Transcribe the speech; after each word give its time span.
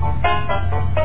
Música 0.00 0.99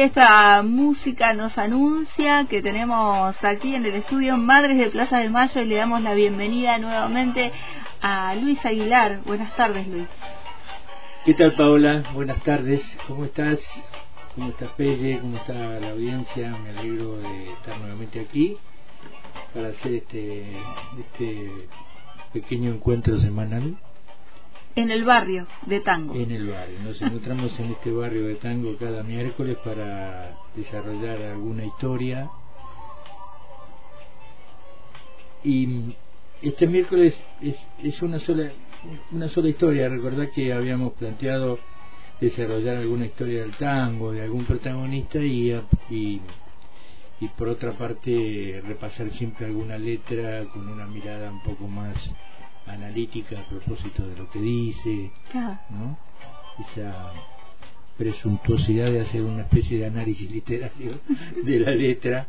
Esta 0.00 0.62
música 0.62 1.32
nos 1.32 1.58
anuncia 1.58 2.46
que 2.48 2.62
tenemos 2.62 3.34
aquí 3.44 3.74
en 3.74 3.84
el 3.84 3.96
estudio 3.96 4.36
Madres 4.36 4.78
de 4.78 4.90
Plaza 4.90 5.18
de 5.18 5.28
Mayo 5.28 5.60
y 5.60 5.64
le 5.64 5.74
damos 5.74 6.02
la 6.02 6.14
bienvenida 6.14 6.78
nuevamente 6.78 7.50
a 8.00 8.32
Luis 8.36 8.64
Aguilar. 8.64 9.22
Buenas 9.26 9.54
tardes, 9.56 9.88
Luis. 9.88 10.06
¿Qué 11.24 11.34
tal, 11.34 11.56
Paola? 11.56 12.04
Buenas 12.14 12.40
tardes. 12.44 12.80
¿Cómo 13.08 13.24
estás? 13.24 13.58
¿Cómo 14.36 14.50
estás, 14.50 14.70
Pelle? 14.76 15.18
¿Cómo 15.18 15.36
está 15.36 15.54
la 15.54 15.90
audiencia? 15.90 16.56
Me 16.56 16.78
alegro 16.78 17.18
de 17.18 17.52
estar 17.54 17.76
nuevamente 17.78 18.20
aquí 18.20 18.56
para 19.52 19.68
hacer 19.70 19.94
este, 19.94 20.46
este 21.00 21.68
pequeño 22.32 22.70
encuentro 22.70 23.18
semanal 23.18 23.76
en 24.78 24.92
el 24.92 25.04
barrio 25.04 25.48
de 25.66 25.80
Tango. 25.80 26.14
En 26.14 26.30
el 26.30 26.46
barrio. 26.46 26.78
Nos 26.84 27.02
encontramos 27.02 27.58
en 27.58 27.72
este 27.72 27.90
barrio 27.90 28.28
de 28.28 28.36
Tango 28.36 28.76
cada 28.76 29.02
miércoles 29.02 29.56
para 29.64 30.36
desarrollar 30.54 31.20
alguna 31.20 31.64
historia. 31.64 32.30
Y 35.42 35.96
este 36.42 36.68
miércoles 36.68 37.12
es, 37.82 38.02
una 38.02 38.20
sola 38.20 38.52
una 39.10 39.28
sola 39.30 39.48
historia. 39.48 39.88
Recordad 39.88 40.28
que 40.32 40.52
habíamos 40.52 40.92
planteado 40.92 41.58
desarrollar 42.20 42.76
alguna 42.76 43.06
historia 43.06 43.40
del 43.40 43.56
tango, 43.56 44.12
de 44.12 44.22
algún 44.22 44.44
protagonista 44.44 45.18
y, 45.18 45.52
y, 45.90 46.20
y 47.20 47.28
por 47.36 47.48
otra 47.48 47.72
parte 47.72 48.62
repasar 48.64 49.10
siempre 49.10 49.46
alguna 49.46 49.76
letra 49.76 50.44
con 50.52 50.68
una 50.68 50.86
mirada 50.86 51.32
un 51.32 51.42
poco 51.42 51.66
más 51.66 51.96
analítica 52.70 53.40
a 53.40 53.48
propósito 53.48 54.06
de 54.06 54.16
lo 54.16 54.30
que 54.30 54.40
dice, 54.40 55.10
¿no? 55.70 55.98
esa 56.58 57.12
presuntuosidad 57.96 58.90
de 58.90 59.00
hacer 59.00 59.22
una 59.22 59.42
especie 59.42 59.78
de 59.78 59.86
análisis 59.86 60.30
literario 60.30 61.00
de 61.44 61.60
la 61.60 61.72
letra, 61.72 62.28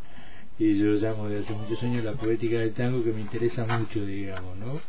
y 0.58 0.78
yo 0.78 0.94
llamo 0.94 1.30
de 1.30 1.40
hace 1.40 1.54
muchos 1.54 1.82
años 1.84 2.04
la 2.04 2.14
poética 2.14 2.60
del 2.60 2.74
tango 2.74 3.04
que 3.04 3.12
me 3.12 3.22
interesa 3.22 3.66
mucho, 3.66 4.06
digamos, 4.06 4.58
¿no? 4.58 4.82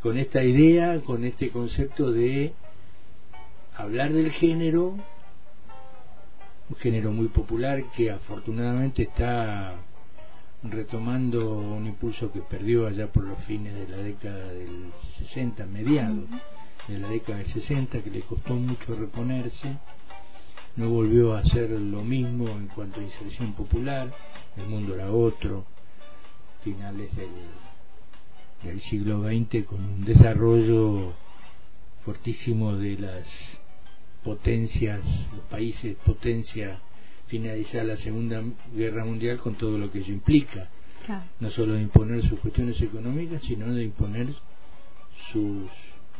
Con 0.00 0.16
esta 0.16 0.44
idea, 0.44 1.00
con 1.00 1.24
este 1.24 1.48
concepto 1.50 2.12
de 2.12 2.52
hablar 3.76 4.12
del 4.12 4.30
género, 4.32 4.96
un 6.68 6.76
género 6.76 7.10
muy 7.10 7.28
popular 7.28 7.82
que 7.96 8.10
afortunadamente 8.10 9.02
está 9.02 9.76
retomando 10.62 11.58
un 11.58 11.86
impulso 11.86 12.30
que 12.30 12.40
perdió 12.40 12.86
allá 12.86 13.08
por 13.10 13.24
los 13.24 13.38
fines 13.44 13.74
de 13.74 13.88
la 13.88 13.96
década 13.96 14.52
del 14.52 14.92
60, 15.18 15.66
mediados 15.66 16.24
de 16.88 16.98
la 16.98 17.08
década 17.08 17.38
del 17.38 17.52
60, 17.52 18.00
que 18.02 18.10
le 18.10 18.20
costó 18.22 18.54
mucho 18.54 18.94
reponerse, 18.94 19.76
no 20.76 20.88
volvió 20.88 21.34
a 21.34 21.40
hacer 21.40 21.70
lo 21.70 22.02
mismo 22.02 22.48
en 22.48 22.68
cuanto 22.68 23.00
a 23.00 23.04
inserción 23.04 23.54
popular, 23.54 24.14
el 24.56 24.66
mundo 24.66 24.94
era 24.94 25.10
otro, 25.10 25.64
finales 26.62 27.14
del, 27.16 27.30
del 28.62 28.80
siglo 28.80 29.24
XX 29.24 29.66
con 29.66 29.84
un 29.84 30.04
desarrollo 30.04 31.12
fortísimo 32.04 32.76
de 32.76 32.98
las 32.98 33.26
potencias, 34.22 35.00
los 35.34 35.44
países 35.46 35.96
potencia 36.04 36.80
finalizar 37.32 37.86
la 37.86 37.96
Segunda 37.96 38.42
Guerra 38.74 39.06
Mundial 39.06 39.38
con 39.38 39.54
todo 39.54 39.78
lo 39.78 39.90
que 39.90 40.00
ello 40.00 40.12
implica. 40.12 40.68
No 41.40 41.50
solo 41.50 41.72
de 41.72 41.80
imponer 41.80 42.22
sus 42.28 42.38
cuestiones 42.40 42.78
económicas, 42.82 43.42
sino 43.42 43.72
de 43.72 43.84
imponer 43.84 44.26
sus 45.32 45.70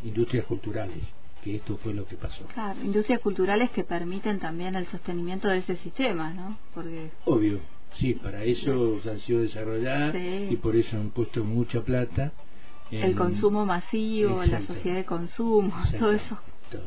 industrias 0.02 0.46
culturales, 0.46 1.04
que 1.44 1.56
esto 1.56 1.76
fue 1.76 1.92
lo 1.92 2.06
que 2.06 2.16
pasó. 2.16 2.46
Claro, 2.54 2.80
industrias 2.82 3.20
culturales 3.20 3.70
que 3.72 3.84
permiten 3.84 4.40
también 4.40 4.74
el 4.74 4.86
sostenimiento 4.86 5.48
de 5.48 5.58
ese 5.58 5.76
sistema, 5.76 6.32
¿no? 6.32 6.56
Porque... 6.74 7.10
Obvio, 7.26 7.60
sí, 7.98 8.14
para 8.14 8.42
eso 8.44 8.98
han 9.04 9.20
sido 9.20 9.42
desarrolladas 9.42 10.16
y 10.50 10.56
por 10.56 10.76
eso 10.76 10.96
han 10.96 11.10
puesto 11.10 11.44
mucha 11.44 11.82
plata. 11.82 12.32
El 12.90 13.14
consumo 13.16 13.66
masivo, 13.66 14.42
la 14.44 14.62
sociedad 14.62 14.96
de 14.96 15.04
consumo, 15.04 15.74
todo 15.98 16.12
eso. 16.12 16.38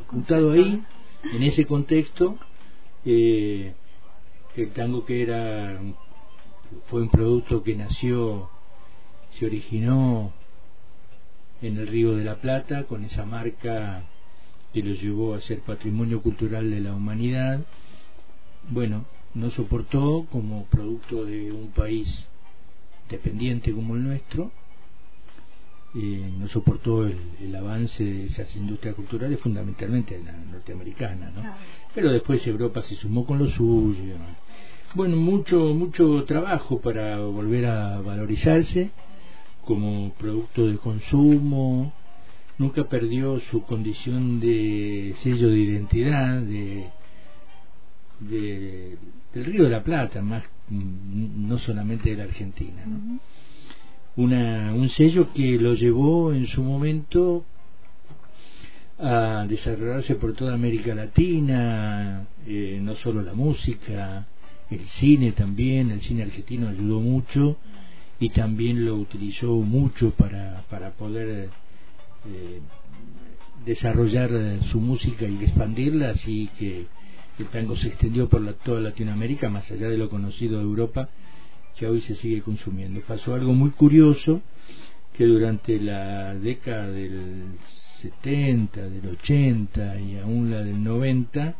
Juntado 0.07 0.51
ahí, 0.51 0.83
en 1.31 1.43
ese 1.43 1.65
contexto, 1.65 2.39
eh, 3.05 3.75
el 4.63 4.71
tango 4.71 5.05
que 5.05 5.21
era 5.21 5.79
fue 6.87 7.01
un 7.01 7.09
producto 7.09 7.63
que 7.63 7.75
nació 7.75 8.49
se 9.37 9.45
originó 9.45 10.33
en 11.61 11.77
el 11.77 11.87
Río 11.87 12.15
de 12.15 12.23
la 12.23 12.35
Plata 12.35 12.85
con 12.85 13.03
esa 13.03 13.25
marca 13.25 14.03
que 14.73 14.81
lo 14.81 14.93
llevó 14.93 15.35
a 15.35 15.41
ser 15.41 15.61
patrimonio 15.61 16.21
cultural 16.21 16.69
de 16.69 16.79
la 16.79 16.93
humanidad. 16.93 17.61
Bueno 18.69 19.05
no 19.33 19.51
soportó 19.51 20.25
como 20.31 20.65
producto 20.65 21.25
de 21.25 21.51
un 21.51 21.71
país 21.71 22.07
dependiente 23.09 23.73
como 23.73 23.95
el 23.95 24.03
nuestro 24.03 24.51
eh, 25.97 26.29
no 26.37 26.49
soportó 26.49 27.07
el, 27.07 27.55
avance 27.55 28.03
de 28.03 28.25
esas 28.25 28.53
industrias 28.55 28.95
culturales, 28.95 29.39
fundamentalmente 29.39 30.21
la 30.21 30.33
norteamericana, 30.33 31.31
¿no? 31.33 31.41
Pero 31.93 32.11
después 32.11 32.45
Europa 32.45 32.81
se 32.81 32.95
sumó 32.95 33.25
con 33.25 33.39
lo 33.39 33.47
suyo. 33.49 34.15
Bueno, 34.93 35.15
mucho, 35.15 35.73
mucho 35.73 36.25
trabajo 36.25 36.81
para 36.81 37.19
volver 37.19 37.65
a 37.67 38.01
valorizarse 38.01 38.91
como 39.63 40.13
producto 40.13 40.67
de 40.67 40.77
consumo, 40.77 41.93
nunca 42.57 42.83
perdió 42.89 43.39
su 43.51 43.63
condición 43.63 44.39
de 44.39 45.15
sello 45.23 45.49
de 45.49 45.59
identidad 45.59 46.41
de, 46.41 46.89
del 48.19 49.45
Río 49.45 49.63
de 49.63 49.69
la 49.69 49.83
Plata, 49.83 50.21
más 50.21 50.43
no 50.69 51.57
solamente 51.59 52.09
de 52.09 52.17
la 52.17 52.23
Argentina. 52.25 52.83
¿no? 52.85 53.19
Una, 54.17 54.73
un 54.73 54.89
sello 54.89 55.33
que 55.33 55.59
lo 55.59 55.73
llevó 55.73 56.33
en 56.33 56.47
su 56.47 56.63
momento 56.63 57.45
a 58.97 59.45
desarrollarse 59.47 60.15
por 60.15 60.33
toda 60.33 60.53
América 60.53 60.95
Latina, 60.95 62.25
eh, 62.47 62.79
no 62.81 62.95
solo 62.95 63.21
la 63.21 63.33
música, 63.33 64.25
el 64.69 64.87
cine 64.87 65.33
también, 65.33 65.91
el 65.91 66.01
cine 66.01 66.23
argentino 66.23 66.69
ayudó 66.69 67.01
mucho 67.01 67.57
y 68.19 68.29
también 68.29 68.85
lo 68.85 68.95
utilizó 68.95 69.53
mucho 69.55 70.11
para, 70.11 70.63
para 70.69 70.91
poder 70.91 71.49
eh, 72.25 72.61
desarrollar 73.65 74.31
su 74.71 74.79
música 74.79 75.27
y 75.27 75.43
expandirla, 75.43 76.11
así 76.11 76.49
que 76.57 76.87
el 77.37 77.47
tango 77.47 77.75
se 77.75 77.87
extendió 77.87 78.29
por 78.29 78.41
la, 78.41 78.53
toda 78.53 78.79
Latinoamérica, 78.79 79.49
más 79.49 79.69
allá 79.71 79.89
de 79.89 79.97
lo 79.97 80.09
conocido 80.09 80.59
de 80.59 80.63
Europa, 80.63 81.09
que 81.77 81.87
hoy 81.87 82.01
se 82.01 82.15
sigue 82.15 82.41
consumiendo. 82.41 83.01
Pasó 83.01 83.35
algo 83.35 83.53
muy 83.53 83.71
curioso 83.71 84.41
que 85.17 85.25
durante 85.25 85.79
la 85.79 86.35
década 86.35 86.89
del 86.89 87.57
70, 88.01 88.89
del 88.89 89.07
80 89.07 89.99
y 89.99 90.17
aún 90.17 90.51
la 90.51 90.61
del 90.61 90.83
90 90.83 91.55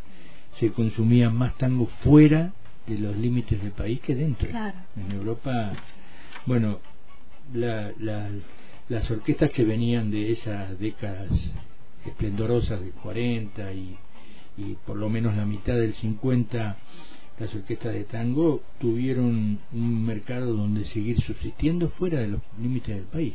se 0.60 0.72
consumía 0.72 1.30
más 1.30 1.57
tango 1.57 1.88
fuera 2.04 2.54
de 2.88 3.00
los 3.00 3.16
límites 3.18 3.62
del 3.62 3.72
país 3.72 4.00
que 4.01 4.16
dentro. 4.16 4.48
En 4.50 5.12
Europa, 5.12 5.74
bueno, 6.45 6.80
las 7.54 9.12
orquestas 9.12 9.51
que 9.51 9.63
venían 9.63 10.12
de 10.12 10.31
esas 10.31 10.78
décadas 10.80 11.30
esplendorosas 12.06 12.80
del 12.81 12.92
40 12.92 13.74
y, 13.74 13.98
y 14.57 14.78
por 14.86 14.98
lo 14.98 15.10
menos 15.10 15.36
la 15.36 15.45
mitad 15.45 15.75
del 15.75 15.94
50 15.94 16.78
las 17.40 17.54
orquestas 17.54 17.94
de 17.94 18.04
tango 18.06 18.62
tuvieron 18.80 19.60
un 19.74 20.06
mercado 20.06 20.54
donde 20.54 20.86
seguir 20.86 21.20
subsistiendo 21.22 21.90
fuera 21.90 22.20
de 22.20 22.28
los 22.28 22.42
límites 22.62 22.96
del 22.96 23.06
país. 23.06 23.34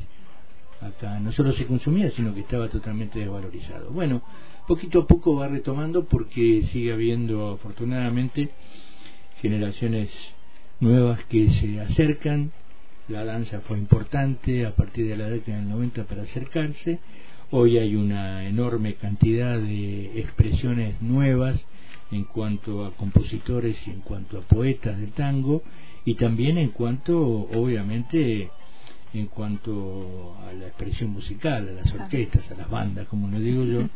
Acá 0.80 1.20
no 1.20 1.30
solo 1.32 1.52
se 1.52 1.66
consumía, 1.66 2.10
sino 2.12 2.34
que 2.34 2.40
estaba 2.40 2.68
totalmente 2.68 3.18
desvalorizado. 3.18 3.90
Bueno, 3.90 4.22
poquito 4.66 5.00
a 5.00 5.06
poco 5.06 5.36
va 5.36 5.48
retomando 5.48 6.06
porque 6.06 6.66
sigue 6.72 6.92
habiendo 6.92 7.52
afortunadamente 7.52 8.50
generaciones 9.42 10.10
nuevas 10.80 11.22
que 11.26 11.50
se 11.50 11.80
acercan 11.80 12.52
la 13.10 13.24
danza 13.24 13.60
fue 13.62 13.76
importante 13.76 14.64
a 14.64 14.76
partir 14.76 15.08
de 15.08 15.16
la 15.16 15.28
década 15.28 15.58
del 15.58 15.68
90 15.68 16.04
para 16.04 16.22
acercarse. 16.22 17.00
Hoy 17.50 17.76
hay 17.76 17.96
una 17.96 18.46
enorme 18.46 18.94
cantidad 18.94 19.58
de 19.58 20.20
expresiones 20.20 21.02
nuevas 21.02 21.60
en 22.12 22.24
cuanto 22.24 22.84
a 22.84 22.96
compositores 22.96 23.76
y 23.86 23.90
en 23.90 24.00
cuanto 24.00 24.38
a 24.38 24.42
poetas 24.42 24.98
del 24.98 25.12
tango 25.12 25.62
y 26.04 26.14
también 26.14 26.58
en 26.58 26.70
cuanto, 26.70 27.18
obviamente, 27.18 28.50
en 29.12 29.26
cuanto 29.26 30.36
a 30.46 30.52
la 30.52 30.68
expresión 30.68 31.10
musical, 31.10 31.68
a 31.68 31.72
las 31.72 31.92
orquestas, 31.92 32.50
a 32.50 32.54
las 32.54 32.70
bandas, 32.70 33.06
como 33.08 33.28
lo 33.28 33.38
digo 33.38 33.64
yo. 33.64 33.88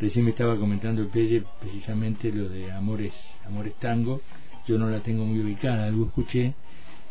Recién 0.00 0.24
me 0.24 0.30
estaba 0.30 0.56
comentando 0.56 1.02
el 1.02 1.08
Pelle 1.08 1.44
precisamente 1.60 2.32
lo 2.32 2.48
de 2.48 2.72
Amores, 2.72 3.12
Amores 3.46 3.74
Tango, 3.74 4.20
yo 4.66 4.78
no 4.78 4.88
la 4.88 5.00
tengo 5.00 5.24
muy 5.24 5.40
ubicada, 5.40 5.86
algo 5.86 6.06
escuché. 6.06 6.54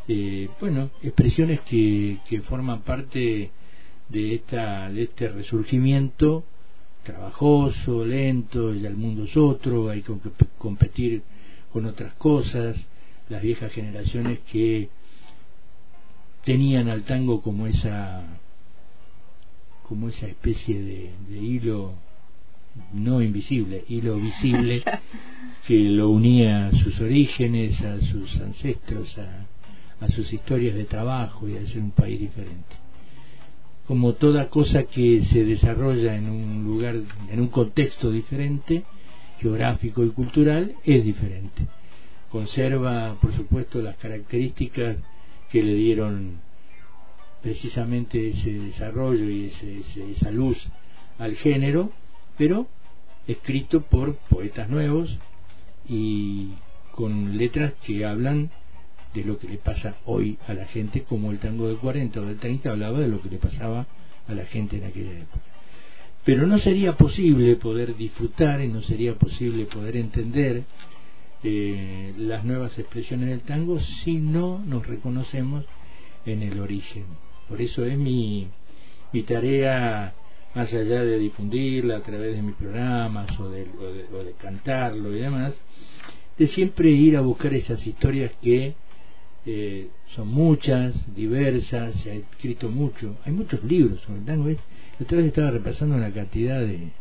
Eh, 0.08 0.50
bueno, 0.60 0.90
expresiones 1.02 1.62
que, 1.62 2.18
que 2.28 2.42
forman 2.42 2.82
parte 2.82 3.52
de, 4.10 4.36
esta, 4.36 4.90
de 4.90 5.04
este 5.04 5.30
resurgimiento 5.30 6.44
trabajoso, 7.04 8.06
lento, 8.06 8.74
ya 8.74 8.90
el 8.90 8.98
mundo 8.98 9.24
es 9.24 9.36
otro, 9.36 9.90
hay 9.90 10.02
que 10.02 10.14
competir 10.58 11.24
con 11.72 11.86
otras 11.86 12.14
cosas, 12.14 12.78
las 13.30 13.42
viejas 13.42 13.72
generaciones 13.72 14.40
que 14.52 14.90
tenían 16.44 16.90
al 16.90 17.04
tango 17.04 17.42
como 17.42 17.68
esa 17.68 18.24
como 19.84 20.08
esa 20.08 20.26
especie 20.26 20.82
de, 20.82 21.12
de 21.28 21.38
hilo 21.38 21.94
no 22.94 23.22
invisible, 23.22 23.84
hilo 23.90 24.16
visible 24.16 24.84
que 25.68 25.78
lo 25.78 26.10
unía 26.10 26.68
a 26.68 26.72
sus 26.72 27.00
orígenes, 27.02 27.82
a 27.82 28.00
sus 28.00 28.34
ancestros, 28.38 29.18
a, 29.18 29.48
a 30.00 30.08
sus 30.10 30.32
historias 30.32 30.76
de 30.76 30.86
trabajo 30.86 31.48
y 31.50 31.58
a 31.58 31.68
ser 31.68 31.80
un 31.80 31.92
país 31.92 32.20
diferente 32.20 32.81
como 33.92 34.14
toda 34.14 34.48
cosa 34.48 34.84
que 34.84 35.22
se 35.34 35.44
desarrolla 35.44 36.16
en 36.16 36.30
un 36.30 36.64
lugar, 36.64 36.96
en 37.30 37.42
un 37.42 37.50
contexto 37.50 38.10
diferente, 38.10 38.86
geográfico 39.42 40.06
y 40.06 40.12
cultural, 40.12 40.76
es 40.86 41.04
diferente. 41.04 41.68
Conserva, 42.30 43.18
por 43.20 43.34
supuesto, 43.34 43.82
las 43.82 43.98
características 43.98 44.96
que 45.52 45.62
le 45.62 45.74
dieron 45.74 46.38
precisamente 47.42 48.30
ese 48.30 48.54
desarrollo 48.54 49.30
y 49.30 49.48
ese, 49.48 49.82
esa 50.12 50.32
luz 50.32 50.58
al 51.20 51.36
género, 51.36 51.92
pero 52.38 52.68
escrito 53.28 53.82
por 53.82 54.16
poetas 54.30 54.70
nuevos 54.70 55.20
y 55.86 56.52
con 56.94 57.38
letras 57.38 57.74
que 57.86 58.06
hablan 58.06 58.52
de 59.14 59.24
lo 59.24 59.38
que 59.38 59.48
le 59.48 59.58
pasa 59.58 59.96
hoy 60.06 60.38
a 60.48 60.54
la 60.54 60.66
gente, 60.66 61.04
como 61.04 61.32
el 61.32 61.40
tango 61.40 61.68
del 61.68 61.78
40 61.78 62.20
o 62.20 62.26
del 62.26 62.38
30 62.38 62.72
hablaba 62.72 63.00
de 63.00 63.08
lo 63.08 63.22
que 63.22 63.30
le 63.30 63.38
pasaba 63.38 63.88
a 64.28 64.34
la 64.34 64.46
gente 64.46 64.78
en 64.78 64.86
aquella 64.86 65.20
época. 65.20 65.44
Pero 66.24 66.46
no 66.46 66.60
sería 66.60 66.94
posible 66.94 67.56
poder 67.56 67.96
disfrutar 67.96 68.62
y 68.62 68.68
no 68.68 68.82
sería 68.82 69.16
posible 69.16 69.66
poder 69.66 69.98
entender 69.98 70.64
eh, 71.44 72.14
las 72.18 72.46
nuevas 72.46 72.78
expresiones 72.78 73.30
del 73.30 73.42
tango 73.42 73.80
si 73.80 74.18
no 74.18 74.60
nos 74.60 74.86
reconocemos 74.86 75.66
en 76.26 76.44
el 76.44 76.60
origen. 76.60 77.06
Por 77.50 77.62
eso 77.62 77.84
es 77.86 77.98
mi, 77.98 78.48
mi 79.12 79.24
tarea, 79.24 80.14
más 80.54 80.72
allá 80.72 81.04
de 81.04 81.18
difundirla 81.18 81.98
a 81.98 82.04
través 82.04 82.36
de 82.36 82.44
mis 82.44 82.56
programas 82.56 83.40
o 83.40 83.50
de, 83.50 83.66
o 84.14 84.24
de 84.24 84.34
cantarlo 84.34 85.16
y 85.16 85.20
demás, 85.20 85.60
de 86.38 86.48
siempre 86.48 86.90
ir 86.90 87.18
a 87.18 87.22
buscar 87.22 87.54
esas 87.54 87.86
historias 87.86 88.32
que 88.42 88.76
eh, 89.46 89.90
son 90.16 90.28
muchas, 90.28 90.94
diversas, 91.16 91.96
se 92.02 92.12
ha 92.12 92.14
escrito 92.16 92.70
mucho, 92.70 93.16
hay 93.26 93.34
muchos 93.34 93.64
libros 93.64 94.02
sobre 94.02 94.20
el 94.20 94.26
tango. 94.26 94.50
Otra 95.00 95.18
vez 95.18 95.28
estaba 95.28 95.52
repasando 95.52 95.96
una 95.96 96.12
cantidad 96.12 96.60
de, 96.60 96.92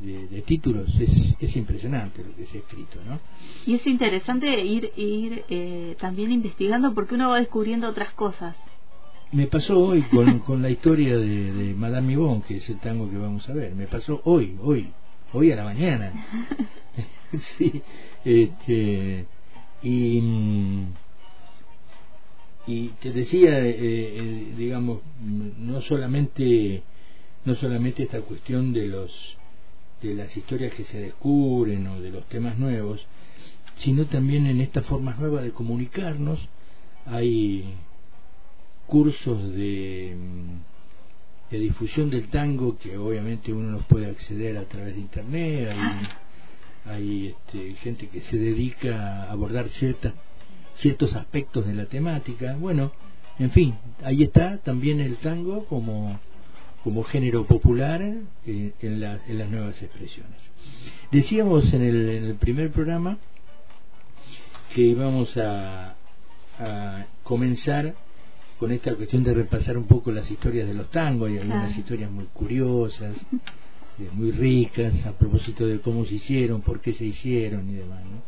de, 0.00 0.42
títulos, 0.42 0.88
es, 0.98 1.34
es, 1.38 1.56
impresionante 1.56 2.24
lo 2.24 2.34
que 2.34 2.46
se 2.46 2.58
ha 2.58 2.60
escrito, 2.60 2.98
¿no? 3.06 3.20
Y 3.66 3.74
es 3.74 3.86
interesante 3.86 4.48
ir, 4.64 4.90
ir 4.96 5.44
eh, 5.48 5.96
también 6.00 6.32
investigando 6.32 6.92
porque 6.92 7.14
uno 7.14 7.30
va 7.30 7.38
descubriendo 7.38 7.88
otras 7.88 8.12
cosas. 8.14 8.56
Me 9.30 9.46
pasó 9.46 9.78
hoy 9.78 10.02
con, 10.02 10.38
con 10.46 10.60
la 10.60 10.70
historia 10.70 11.16
de, 11.16 11.52
de 11.52 11.74
Madame 11.74 12.14
Yvonne, 12.14 12.42
que 12.46 12.56
es 12.56 12.68
el 12.68 12.78
tango 12.80 13.08
que 13.08 13.16
vamos 13.16 13.48
a 13.48 13.52
ver, 13.52 13.74
me 13.74 13.86
pasó 13.86 14.20
hoy, 14.24 14.56
hoy, 14.60 14.90
hoy 15.32 15.52
a 15.52 15.56
la 15.56 15.64
mañana. 15.64 16.12
sí, 17.58 17.82
este, 18.24 19.26
y 19.82 20.20
mm, 20.20 20.86
y 22.66 22.88
te 23.00 23.12
decía 23.12 23.58
eh, 23.58 23.76
eh, 23.78 24.54
digamos 24.56 25.00
no 25.20 25.80
solamente 25.82 26.82
no 27.44 27.54
solamente 27.56 28.04
esta 28.04 28.20
cuestión 28.20 28.72
de 28.72 28.86
los 28.86 29.10
de 30.00 30.14
las 30.14 30.36
historias 30.36 30.72
que 30.74 30.84
se 30.84 30.98
descubren 30.98 31.86
o 31.88 32.00
de 32.00 32.10
los 32.10 32.28
temas 32.28 32.58
nuevos 32.58 33.04
sino 33.78 34.06
también 34.06 34.46
en 34.46 34.60
esta 34.60 34.82
forma 34.82 35.14
nueva 35.14 35.42
de 35.42 35.50
comunicarnos 35.50 36.38
hay 37.06 37.64
cursos 38.86 39.54
de, 39.54 40.14
de 41.50 41.58
difusión 41.58 42.10
del 42.10 42.28
tango 42.28 42.78
que 42.78 42.96
obviamente 42.96 43.52
uno 43.52 43.70
nos 43.70 43.86
puede 43.86 44.06
acceder 44.06 44.56
a 44.56 44.64
través 44.64 44.94
de 44.94 45.00
internet 45.00 45.74
hay, 45.74 46.94
hay 46.94 47.26
este, 47.28 47.74
gente 47.76 48.08
que 48.08 48.20
se 48.20 48.36
dedica 48.36 49.24
a 49.24 49.32
abordar 49.32 49.68
ciertas 49.70 50.14
ciertos 50.76 51.14
aspectos 51.14 51.66
de 51.66 51.74
la 51.74 51.86
temática. 51.86 52.56
Bueno, 52.58 52.92
en 53.38 53.50
fin, 53.50 53.74
ahí 54.04 54.22
está 54.22 54.58
también 54.58 55.00
el 55.00 55.16
tango 55.16 55.64
como, 55.66 56.18
como 56.84 57.02
género 57.04 57.46
popular 57.46 58.02
eh, 58.02 58.22
en, 58.46 58.72
en, 58.80 59.38
las 59.38 59.50
nuevas 59.50 59.80
expresiones. 59.82 60.50
Decíamos 61.10 61.72
en 61.72 61.82
el, 61.82 62.08
en 62.08 62.24
el 62.24 62.34
primer 62.36 62.70
programa 62.70 63.18
que 64.74 64.82
íbamos 64.82 65.36
a, 65.36 65.96
a, 66.58 67.06
comenzar 67.22 67.94
con 68.58 68.72
esta 68.72 68.94
cuestión 68.94 69.24
de 69.24 69.34
repasar 69.34 69.76
un 69.76 69.84
poco 69.84 70.12
las 70.12 70.30
historias 70.30 70.68
de 70.68 70.74
los 70.74 70.90
tangos, 70.90 71.30
y 71.30 71.38
algunas 71.38 71.76
historias 71.76 72.10
muy 72.10 72.26
curiosas, 72.32 73.16
eh, 73.98 74.08
muy 74.12 74.30
ricas, 74.30 75.04
a 75.04 75.12
propósito 75.12 75.66
de 75.66 75.80
cómo 75.80 76.04
se 76.04 76.14
hicieron, 76.14 76.62
por 76.62 76.80
qué 76.80 76.92
se 76.92 77.04
hicieron 77.04 77.68
y 77.68 77.74
demás. 77.74 78.04
¿no? 78.04 78.22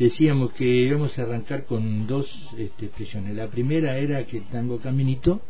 Decíamos 0.00 0.52
que 0.52 0.64
íbamos 0.64 1.16
a 1.18 1.22
arrancar 1.22 1.66
con 1.66 2.06
dos 2.06 2.26
este, 2.56 2.86
expresiones. 2.86 3.36
La 3.36 3.48
primera 3.48 3.98
era 3.98 4.24
que 4.24 4.38
el 4.38 4.44
tango 4.44 4.80
caminito 4.80 5.42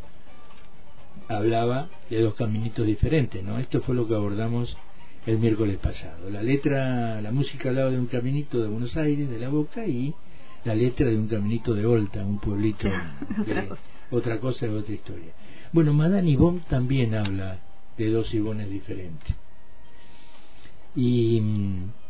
hablaba 1.29 1.89
de 2.09 2.21
dos 2.21 2.35
caminitos 2.35 2.85
diferentes, 2.85 3.41
¿no? 3.43 3.57
Esto 3.59 3.81
fue 3.81 3.95
lo 3.95 4.07
que 4.07 4.13
abordamos 4.13 4.75
el 5.25 5.39
miércoles 5.39 5.77
pasado. 5.77 6.29
La 6.29 6.43
letra, 6.43 7.21
la 7.21 7.31
música 7.31 7.69
hablaba 7.69 7.91
de 7.91 7.99
un 7.99 8.07
caminito 8.07 8.61
de 8.61 8.67
Buenos 8.67 8.97
Aires, 8.97 9.29
de 9.29 9.39
la 9.39 9.47
Boca, 9.47 9.87
y 9.87 10.13
la 10.65 10.75
letra 10.75 11.07
de 11.07 11.15
un 11.15 11.29
caminito 11.29 11.73
de 11.73 11.85
Volta, 11.85 12.21
un 12.21 12.39
pueblito 12.39 12.89
otra, 13.39 13.67
cosa. 13.67 13.81
otra 14.11 14.39
cosa 14.39 14.65
de 14.65 14.73
otra 14.73 14.93
historia. 14.93 15.31
Bueno, 15.71 15.93
Madame 15.93 16.29
Yvonne 16.29 16.61
también 16.67 17.15
habla 17.15 17.59
de 17.97 18.09
dos 18.09 18.33
Ivones 18.33 18.69
diferentes. 18.69 19.33
Y 20.93 21.39
mm, 21.39 22.00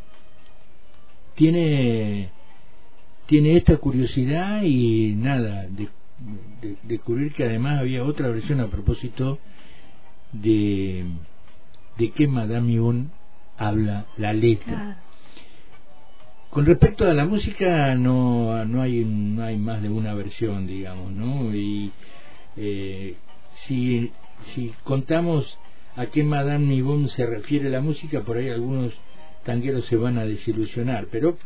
tiene 1.35 2.29
tiene 3.27 3.55
esta 3.55 3.77
curiosidad 3.77 4.63
y 4.63 5.13
nada 5.15 5.65
de, 5.69 5.87
descubrir 6.83 7.33
que 7.33 7.45
además 7.45 7.79
había 7.79 8.03
otra 8.03 8.27
versión 8.27 8.59
a 8.59 8.67
propósito 8.67 9.39
de 10.33 11.05
de 11.97 12.11
que 12.11 12.27
Madame 12.27 12.73
Yvonne 12.73 13.07
habla 13.57 14.05
la 14.17 14.33
letra. 14.33 14.97
Con 16.49 16.65
respecto 16.65 17.05
a 17.05 17.13
la 17.13 17.25
música 17.25 17.95
no 17.95 18.65
no 18.65 18.81
hay 18.81 19.05
no 19.05 19.43
hay 19.43 19.57
más 19.57 19.81
de 19.81 19.89
una 19.89 20.13
versión 20.13 20.67
digamos 20.67 21.11
no 21.11 21.55
y 21.55 21.91
eh, 22.57 23.15
si 23.65 24.11
si 24.53 24.73
contamos 24.83 25.57
a 25.95 26.07
qué 26.07 26.23
Madame 26.23 26.75
Yvonne 26.75 27.07
se 27.07 27.25
refiere 27.25 27.69
la 27.69 27.81
música 27.81 28.21
por 28.21 28.37
ahí 28.37 28.49
algunos 28.49 28.93
tangueros 29.43 29.85
se 29.85 29.95
van 29.95 30.17
a 30.17 30.25
desilusionar, 30.25 31.07
pero 31.11 31.37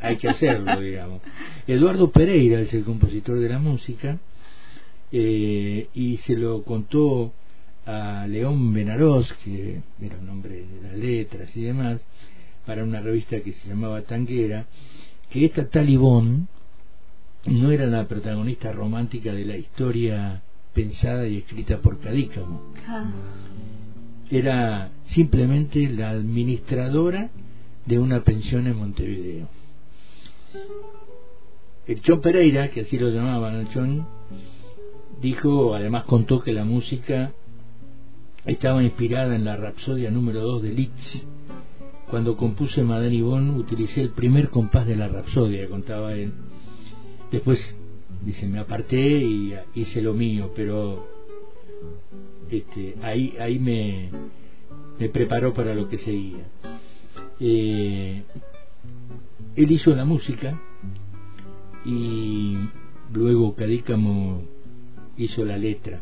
hay 0.00 0.16
que 0.16 0.28
hacerlo, 0.28 0.80
digamos. 0.80 1.20
Eduardo 1.66 2.10
Pereira 2.10 2.60
es 2.60 2.72
el 2.74 2.84
compositor 2.84 3.38
de 3.38 3.48
la 3.48 3.58
música 3.58 4.18
eh, 5.10 5.88
y 5.94 6.16
se 6.18 6.36
lo 6.36 6.62
contó 6.64 7.32
a 7.86 8.26
León 8.26 8.72
Benarós, 8.72 9.32
que 9.44 9.80
era 10.00 10.18
un 10.18 10.28
hombre 10.28 10.66
de 10.66 10.82
las 10.82 10.96
letras 10.96 11.56
y 11.56 11.62
demás, 11.62 12.00
para 12.66 12.84
una 12.84 13.00
revista 13.00 13.40
que 13.40 13.52
se 13.52 13.68
llamaba 13.68 14.02
Tanguera, 14.02 14.66
que 15.30 15.44
esta 15.44 15.68
Talibón 15.68 16.48
no 17.46 17.72
era 17.72 17.86
la 17.86 18.06
protagonista 18.06 18.72
romántica 18.72 19.32
de 19.32 19.44
la 19.44 19.56
historia 19.56 20.42
pensada 20.72 21.26
y 21.26 21.38
escrita 21.38 21.78
por 21.78 21.98
Cadícamo. 21.98 22.72
Ah 22.86 23.10
era 24.32 24.90
simplemente 25.08 25.90
la 25.90 26.10
administradora 26.10 27.30
de 27.84 27.98
una 27.98 28.20
pensión 28.20 28.66
en 28.66 28.78
Montevideo. 28.78 29.48
El 31.86 32.00
Chon 32.00 32.22
Pereira, 32.22 32.70
que 32.70 32.80
así 32.80 32.98
lo 32.98 33.10
llamaban 33.10 33.56
al 33.56 33.68
Chon, 33.68 34.06
dijo, 35.20 35.74
además 35.74 36.04
contó 36.04 36.40
que 36.42 36.52
la 36.52 36.64
música 36.64 37.32
estaba 38.46 38.82
inspirada 38.82 39.36
en 39.36 39.44
la 39.44 39.56
Rapsodia 39.56 40.10
número 40.10 40.40
2 40.40 40.62
de 40.62 40.68
Liszt. 40.70 41.24
Cuando 42.08 42.38
compuse 42.38 42.82
Madame 42.82 43.16
Yvonne 43.16 43.58
utilicé 43.58 44.00
el 44.00 44.10
primer 44.10 44.48
compás 44.48 44.86
de 44.86 44.96
la 44.96 45.08
Rapsodia, 45.08 45.68
contaba 45.68 46.14
él. 46.14 46.32
Después, 47.30 47.58
dice, 48.24 48.46
me 48.46 48.60
aparté 48.60 48.98
y 48.98 49.54
hice 49.74 50.00
lo 50.00 50.14
mío, 50.14 50.52
pero 50.56 51.11
este, 52.50 52.96
ahí, 53.02 53.34
ahí 53.38 53.58
me, 53.58 54.10
preparó 55.08 55.52
para 55.52 55.74
lo 55.74 55.88
que 55.88 55.98
seguía. 55.98 56.46
Eh, 57.40 58.22
él 59.56 59.70
hizo 59.70 59.94
la 59.94 60.04
música 60.04 60.60
y 61.84 62.56
luego 63.12 63.54
Cadícamo 63.54 64.42
hizo 65.16 65.44
la 65.44 65.56
letra. 65.56 66.00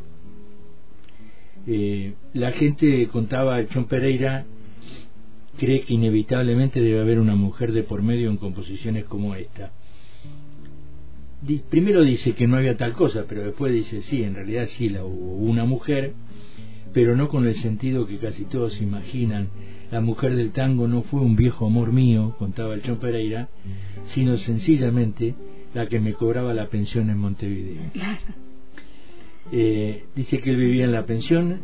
Eh, 1.67 2.15
la 2.35 2.53
gente 2.53 3.09
contaba, 3.09 3.61
John 3.73 3.87
Pereira 3.87 4.45
cree 5.59 5.83
que 5.83 5.95
inevitablemente 5.95 6.81
debe 6.81 7.01
haber 7.01 7.21
una 7.21 7.37
mujer 7.37 7.73
de 7.73 7.83
por 7.83 8.03
medio 8.03 8.31
en 8.31 8.39
composiciones 8.39 9.05
como 9.05 9.35
esta. 9.35 9.73
Primero 11.71 12.03
dice 12.03 12.33
que 12.35 12.47
no 12.47 12.57
había 12.57 12.77
tal 12.77 12.93
cosa, 12.93 13.25
pero 13.29 13.43
después 13.43 13.73
dice 13.73 14.03
sí, 14.03 14.23
en 14.23 14.35
realidad 14.35 14.67
sí 14.69 14.89
la 14.89 15.05
hubo 15.05 15.37
una 15.37 15.65
mujer, 15.65 16.13
pero 16.93 17.17
no 17.17 17.29
con 17.29 17.47
el 17.47 17.57
sentido 17.57 18.07
que 18.07 18.19
casi 18.19 18.45
todos 18.45 18.81
imaginan. 18.81 19.49
La 19.91 20.01
mujer 20.01 20.37
del 20.37 20.53
tango 20.53 20.87
no 20.87 21.03
fue 21.03 21.21
un 21.21 21.37
viejo 21.37 21.67
amor 21.67 21.93
mío, 21.93 22.35
contaba 22.39 22.75
el 22.75 22.83
John 22.85 22.99
Pereira, 22.99 23.49
sino 24.15 24.37
sencillamente 24.37 25.35
la 25.75 25.87
que 25.87 26.01
me 26.01 26.15
cobraba 26.15 26.55
la 26.55 26.69
pensión 26.69 27.11
en 27.11 27.19
Montevideo. 27.19 27.83
Eh, 29.53 30.05
dice 30.15 30.39
que 30.39 30.51
él 30.51 30.57
vivía 30.57 30.85
en 30.85 30.93
la 30.93 31.07
pensión, 31.07 31.61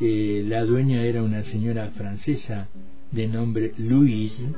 eh, 0.00 0.44
la 0.46 0.64
dueña 0.64 1.02
era 1.02 1.22
una 1.22 1.44
señora 1.44 1.90
francesa 1.90 2.68
de 3.10 3.28
nombre 3.28 3.72
Louise 3.76 4.52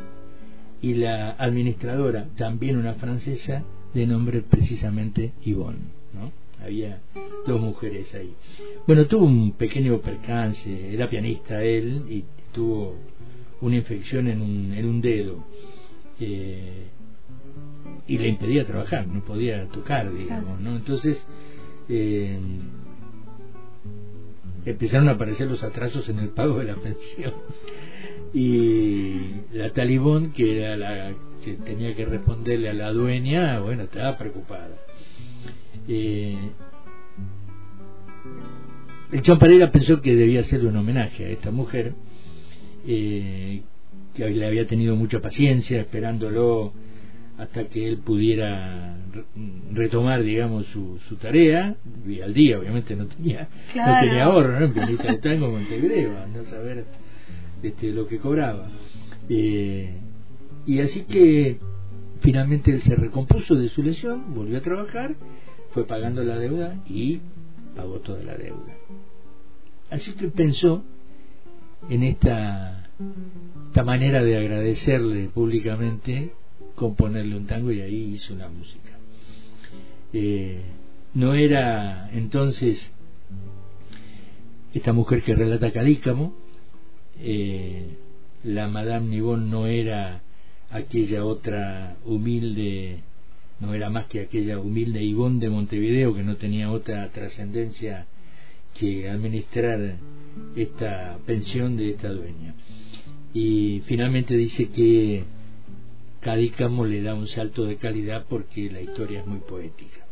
y 0.80 0.94
la 0.94 1.32
administradora, 1.32 2.28
también 2.36 2.76
una 2.76 2.94
francesa, 2.94 3.64
de 3.94 4.06
nombre 4.06 4.42
precisamente 4.42 5.32
Yvonne. 5.44 5.78
¿no? 6.12 6.32
Había 6.62 7.00
dos 7.46 7.60
mujeres 7.60 8.14
ahí. 8.14 8.34
Bueno, 8.86 9.06
tuvo 9.06 9.24
un 9.26 9.52
pequeño 9.52 10.00
percance, 10.00 10.92
era 10.92 11.08
pianista 11.08 11.62
él 11.62 12.04
y 12.08 12.24
tuvo 12.52 12.96
una 13.60 13.76
infección 13.76 14.28
en 14.28 14.40
un, 14.40 14.72
en 14.74 14.86
un 14.86 15.00
dedo. 15.00 15.44
Eh, 16.20 16.88
y 18.06 18.18
le 18.18 18.28
impedía 18.28 18.66
trabajar, 18.66 19.06
no 19.06 19.24
podía 19.24 19.66
tocar, 19.68 20.12
digamos, 20.12 20.60
¿no? 20.60 20.76
Entonces, 20.76 21.26
eh, 21.88 22.38
empezaron 24.64 25.08
a 25.08 25.12
aparecer 25.12 25.48
los 25.50 25.62
atrasos 25.62 26.08
en 26.08 26.18
el 26.18 26.28
pago 26.30 26.58
de 26.58 26.64
la 26.64 26.74
pensión. 26.82 27.32
Y 28.32 29.20
la 29.52 29.72
talibón, 29.72 30.32
que 30.32 30.58
era 30.58 30.76
la 30.76 31.14
que 31.44 31.54
tenía 31.54 31.94
que 31.94 32.06
responderle 32.06 32.70
a 32.70 32.74
la 32.74 32.92
dueña, 32.92 33.60
bueno, 33.60 33.82
estaba 33.84 34.16
preocupada. 34.16 34.70
Eh, 35.86 36.36
el 39.12 39.38
Pereira 39.38 39.70
pensó 39.70 40.00
que 40.00 40.14
debía 40.14 40.40
hacerle 40.40 40.70
un 40.70 40.76
homenaje 40.76 41.26
a 41.26 41.28
esta 41.28 41.50
mujer, 41.50 41.92
eh, 42.86 43.62
que 44.14 44.30
le 44.30 44.46
había 44.46 44.66
tenido 44.66 44.96
mucha 44.96 45.20
paciencia, 45.20 45.80
esperándolo 45.80 46.72
hasta 47.38 47.64
que 47.64 47.88
él 47.88 47.98
pudiera 47.98 48.96
retomar, 49.72 50.22
digamos, 50.22 50.66
su, 50.66 50.98
su 51.08 51.16
tarea, 51.16 51.76
y 52.06 52.20
al 52.20 52.32
día 52.32 52.58
obviamente 52.58 52.94
no 52.96 53.06
tenía, 53.06 53.48
no 53.74 54.00
tenía 54.00 54.24
ahorro, 54.24 54.58
¿no? 54.58 54.66
En 54.66 54.72
Pianista 54.72 55.12
de 55.12 55.18
Tango 55.18 55.50
Montevideo, 55.50 56.26
no 56.32 56.44
saber 56.44 56.84
este, 57.62 57.92
lo 57.92 58.06
que 58.06 58.18
cobraba. 58.18 58.68
Eh, 59.28 59.98
y 60.66 60.80
así 60.80 61.02
que 61.02 61.58
finalmente 62.20 62.72
él 62.72 62.82
se 62.82 62.96
recompuso 62.96 63.54
de 63.54 63.68
su 63.68 63.82
lesión, 63.82 64.34
volvió 64.34 64.58
a 64.58 64.62
trabajar, 64.62 65.14
fue 65.72 65.86
pagando 65.86 66.22
la 66.24 66.38
deuda 66.38 66.82
y 66.88 67.20
pagó 67.76 68.00
toda 68.00 68.22
la 68.22 68.36
deuda. 68.36 68.74
Así 69.90 70.12
que 70.14 70.28
pensó 70.28 70.84
en 71.88 72.02
esta, 72.02 72.88
esta 73.68 73.84
manera 73.84 74.22
de 74.22 74.38
agradecerle 74.38 75.28
públicamente 75.28 76.32
componerle 76.74 77.36
un 77.36 77.46
tango 77.46 77.70
y 77.70 77.80
ahí 77.80 78.14
hizo 78.14 78.34
una 78.34 78.48
música. 78.48 78.98
Eh, 80.12 80.62
no 81.14 81.34
era 81.34 82.10
entonces 82.12 82.90
esta 84.72 84.92
mujer 84.92 85.22
que 85.22 85.34
relata 85.34 85.72
Cadícamo, 85.72 86.34
eh, 87.20 87.96
la 88.42 88.66
Madame 88.68 89.08
Nibón 89.08 89.50
no 89.50 89.66
era 89.66 90.23
aquella 90.74 91.24
otra 91.24 91.96
humilde, 92.04 92.98
no 93.60 93.74
era 93.74 93.90
más 93.90 94.06
que 94.06 94.20
aquella 94.20 94.58
humilde 94.58 95.04
Ivón 95.04 95.38
de 95.38 95.48
Montevideo 95.48 96.12
que 96.14 96.24
no 96.24 96.36
tenía 96.36 96.70
otra 96.72 97.08
trascendencia 97.10 98.06
que 98.74 99.08
administrar 99.08 99.98
esta 100.56 101.16
pensión 101.24 101.76
de 101.76 101.90
esta 101.90 102.08
dueña. 102.08 102.54
Y 103.32 103.82
finalmente 103.86 104.36
dice 104.36 104.68
que 104.68 105.22
Cadícamo 106.20 106.84
le 106.84 107.02
da 107.02 107.14
un 107.14 107.28
salto 107.28 107.66
de 107.66 107.76
calidad 107.76 108.26
porque 108.28 108.68
la 108.68 108.80
historia 108.80 109.20
es 109.20 109.26
muy 109.26 109.38
poética. 109.38 110.04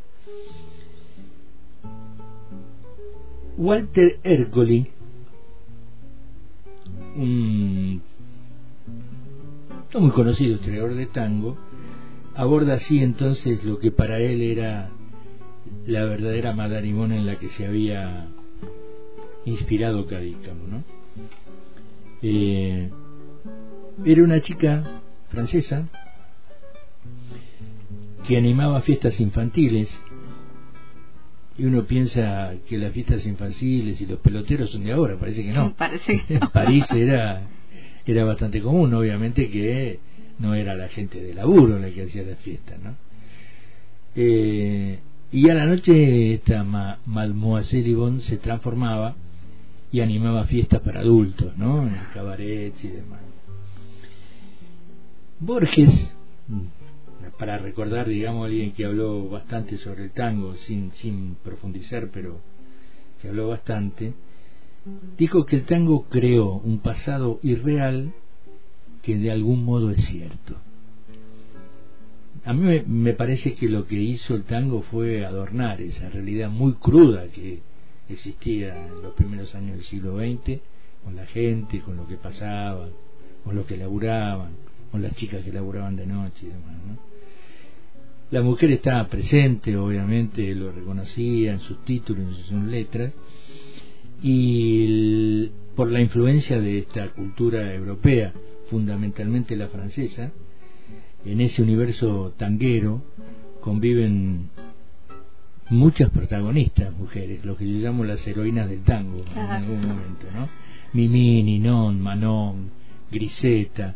Walter 3.56 4.20
Ercoli, 4.22 4.86
un 7.16 8.00
no 9.92 10.00
muy 10.00 10.10
conocido 10.10 10.56
historiador 10.56 10.94
de 10.94 11.06
tango, 11.06 11.56
aborda 12.34 12.74
así 12.74 12.98
entonces 12.98 13.62
lo 13.64 13.78
que 13.78 13.90
para 13.90 14.18
él 14.18 14.40
era 14.40 14.90
la 15.86 16.04
verdadera 16.04 16.52
madarimona 16.52 17.16
en 17.16 17.26
la 17.26 17.38
que 17.38 17.48
se 17.50 17.66
había 17.66 18.28
inspirado 19.44 20.06
Cadícamo. 20.06 20.66
¿no? 20.68 20.84
Eh, 22.22 22.90
era 24.04 24.22
una 24.22 24.40
chica 24.40 25.02
francesa 25.30 25.88
que 28.26 28.36
animaba 28.36 28.80
fiestas 28.82 29.18
infantiles 29.20 29.88
y 31.58 31.64
uno 31.64 31.84
piensa 31.84 32.54
que 32.66 32.78
las 32.78 32.92
fiestas 32.92 33.26
infantiles 33.26 34.00
y 34.00 34.06
los 34.06 34.18
peloteros 34.20 34.70
son 34.70 34.84
de 34.84 34.92
ahora, 34.92 35.18
parece 35.18 35.42
que 35.42 35.52
no. 35.52 35.74
Parece 35.76 36.22
En 36.28 36.40
París 36.52 36.84
era, 36.90 37.42
era 38.06 38.24
bastante 38.24 38.60
común, 38.60 38.92
obviamente 38.94 39.48
que 39.48 40.00
no 40.38 40.54
era 40.54 40.74
la 40.74 40.88
gente 40.88 41.20
de 41.20 41.34
laburo 41.34 41.78
la 41.78 41.90
que 41.90 42.02
hacía 42.02 42.22
las 42.22 42.38
fiestas, 42.38 42.80
¿no? 42.80 42.96
Eh, 44.14 44.98
y 45.30 45.48
a 45.48 45.54
la 45.54 45.66
noche 45.66 46.34
esta 46.34 46.62
Mademoiselle 46.62 47.88
Yvonne 47.88 48.20
se 48.22 48.36
transformaba 48.36 49.14
y 49.90 50.00
animaba 50.00 50.44
fiestas 50.44 50.80
para 50.80 51.00
adultos, 51.00 51.56
¿no? 51.56 51.86
En 51.86 51.94
cabarets 52.12 52.84
y 52.84 52.88
demás. 52.88 53.20
Borges, 55.40 56.12
para 57.38 57.58
recordar, 57.58 58.08
digamos, 58.08 58.46
alguien 58.46 58.72
que 58.72 58.84
habló 58.84 59.28
bastante 59.28 59.76
sobre 59.78 60.04
el 60.04 60.10
tango, 60.12 60.54
sin, 60.56 60.92
sin 60.92 61.36
profundizar, 61.36 62.08
pero 62.12 62.40
que 63.20 63.28
habló 63.28 63.48
bastante, 63.48 64.14
dijo 65.16 65.46
que 65.46 65.56
el 65.56 65.64
tango 65.64 66.04
creó 66.04 66.54
un 66.54 66.78
pasado 66.80 67.38
irreal 67.42 68.12
que 69.02 69.16
de 69.16 69.30
algún 69.30 69.64
modo 69.64 69.90
es 69.90 70.04
cierto. 70.06 70.56
A 72.44 72.52
mí 72.52 72.82
me, 72.86 73.12
parece 73.12 73.54
que 73.54 73.68
lo 73.68 73.86
que 73.86 74.00
hizo 74.00 74.34
el 74.34 74.44
tango 74.44 74.82
fue 74.82 75.24
adornar 75.24 75.80
esa 75.80 76.08
realidad 76.08 76.50
muy 76.50 76.74
cruda 76.74 77.26
que 77.28 77.60
existía 78.08 78.86
en 78.86 79.02
los 79.02 79.14
primeros 79.14 79.54
años 79.54 79.76
del 79.76 79.84
siglo 79.84 80.16
XX, 80.18 80.60
con 81.04 81.14
la 81.14 81.26
gente, 81.26 81.80
con 81.80 81.96
lo 81.96 82.06
que 82.06 82.16
pasaba, 82.16 82.88
con 83.44 83.54
lo 83.54 83.64
que 83.64 83.76
laburaban, 83.76 84.52
con 84.90 85.02
las 85.02 85.14
chicas 85.14 85.44
que 85.44 85.52
laburaban 85.52 85.94
de 85.94 86.06
noche 86.06 86.46
y 86.46 86.48
demás. 86.48 86.76
¿no? 86.86 86.98
La 88.32 88.42
mujer 88.42 88.72
estaba 88.72 89.06
presente, 89.08 89.76
obviamente 89.76 90.54
lo 90.54 90.72
reconocía 90.72 91.52
en 91.52 91.60
sus 91.60 91.84
títulos, 91.84 92.26
en 92.26 92.44
sus 92.44 92.62
letras, 92.64 93.14
y 94.22 95.50
por 95.74 95.90
la 95.90 96.00
influencia 96.00 96.60
de 96.60 96.78
esta 96.78 97.08
cultura 97.08 97.74
europea, 97.74 98.32
fundamentalmente 98.70 99.56
la 99.56 99.68
francesa, 99.68 100.30
en 101.24 101.40
ese 101.40 101.62
universo 101.62 102.34
tanguero 102.36 103.02
conviven 103.60 104.50
muchas 105.70 106.10
protagonistas 106.10 106.92
mujeres, 106.96 107.44
lo 107.44 107.56
que 107.56 107.66
yo 107.66 107.78
llamo 107.78 108.04
las 108.04 108.26
heroínas 108.26 108.68
del 108.68 108.82
tango 108.82 109.24
en 109.32 109.38
algún 109.38 109.86
momento, 109.86 110.26
¿no? 110.34 110.48
Mimi, 110.92 111.42
Ninon, 111.42 112.00
Manon, 112.00 112.70
Griseta, 113.10 113.94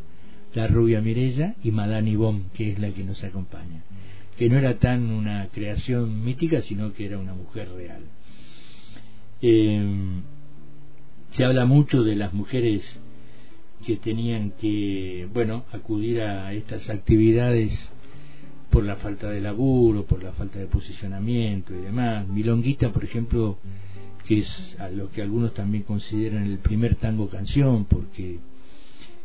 la 0.54 0.66
rubia 0.66 1.00
Mirella 1.00 1.54
y 1.62 1.70
Madame 1.70 2.12
Yvonne, 2.12 2.44
que 2.54 2.72
es 2.72 2.78
la 2.78 2.90
que 2.90 3.04
nos 3.04 3.22
acompaña 3.22 3.82
que 4.36 4.48
no 4.50 4.58
era 4.58 4.78
tan 4.78 5.10
una 5.10 5.48
creación 5.48 6.22
mítica, 6.24 6.60
sino 6.60 6.92
que 6.92 7.06
era 7.06 7.18
una 7.18 7.34
mujer 7.34 7.70
real. 7.74 8.02
Eh, 9.48 9.80
se 11.36 11.44
habla 11.44 11.66
mucho 11.66 12.02
de 12.02 12.16
las 12.16 12.34
mujeres 12.34 12.82
que 13.86 13.96
tenían 13.96 14.50
que, 14.60 15.28
bueno, 15.32 15.66
acudir 15.70 16.20
a 16.20 16.52
estas 16.52 16.90
actividades 16.90 17.70
por 18.70 18.82
la 18.82 18.96
falta 18.96 19.30
de 19.30 19.40
laburo, 19.40 20.04
por 20.04 20.24
la 20.24 20.32
falta 20.32 20.58
de 20.58 20.66
posicionamiento 20.66 21.72
y 21.74 21.78
demás. 21.78 22.26
Milonguita, 22.26 22.92
por 22.92 23.04
ejemplo, 23.04 23.58
que 24.26 24.38
es 24.38 24.76
a 24.80 24.88
lo 24.88 25.12
que 25.12 25.22
algunos 25.22 25.54
también 25.54 25.84
consideran 25.84 26.42
el 26.42 26.58
primer 26.58 26.96
tango 26.96 27.28
canción, 27.28 27.84
porque 27.84 28.40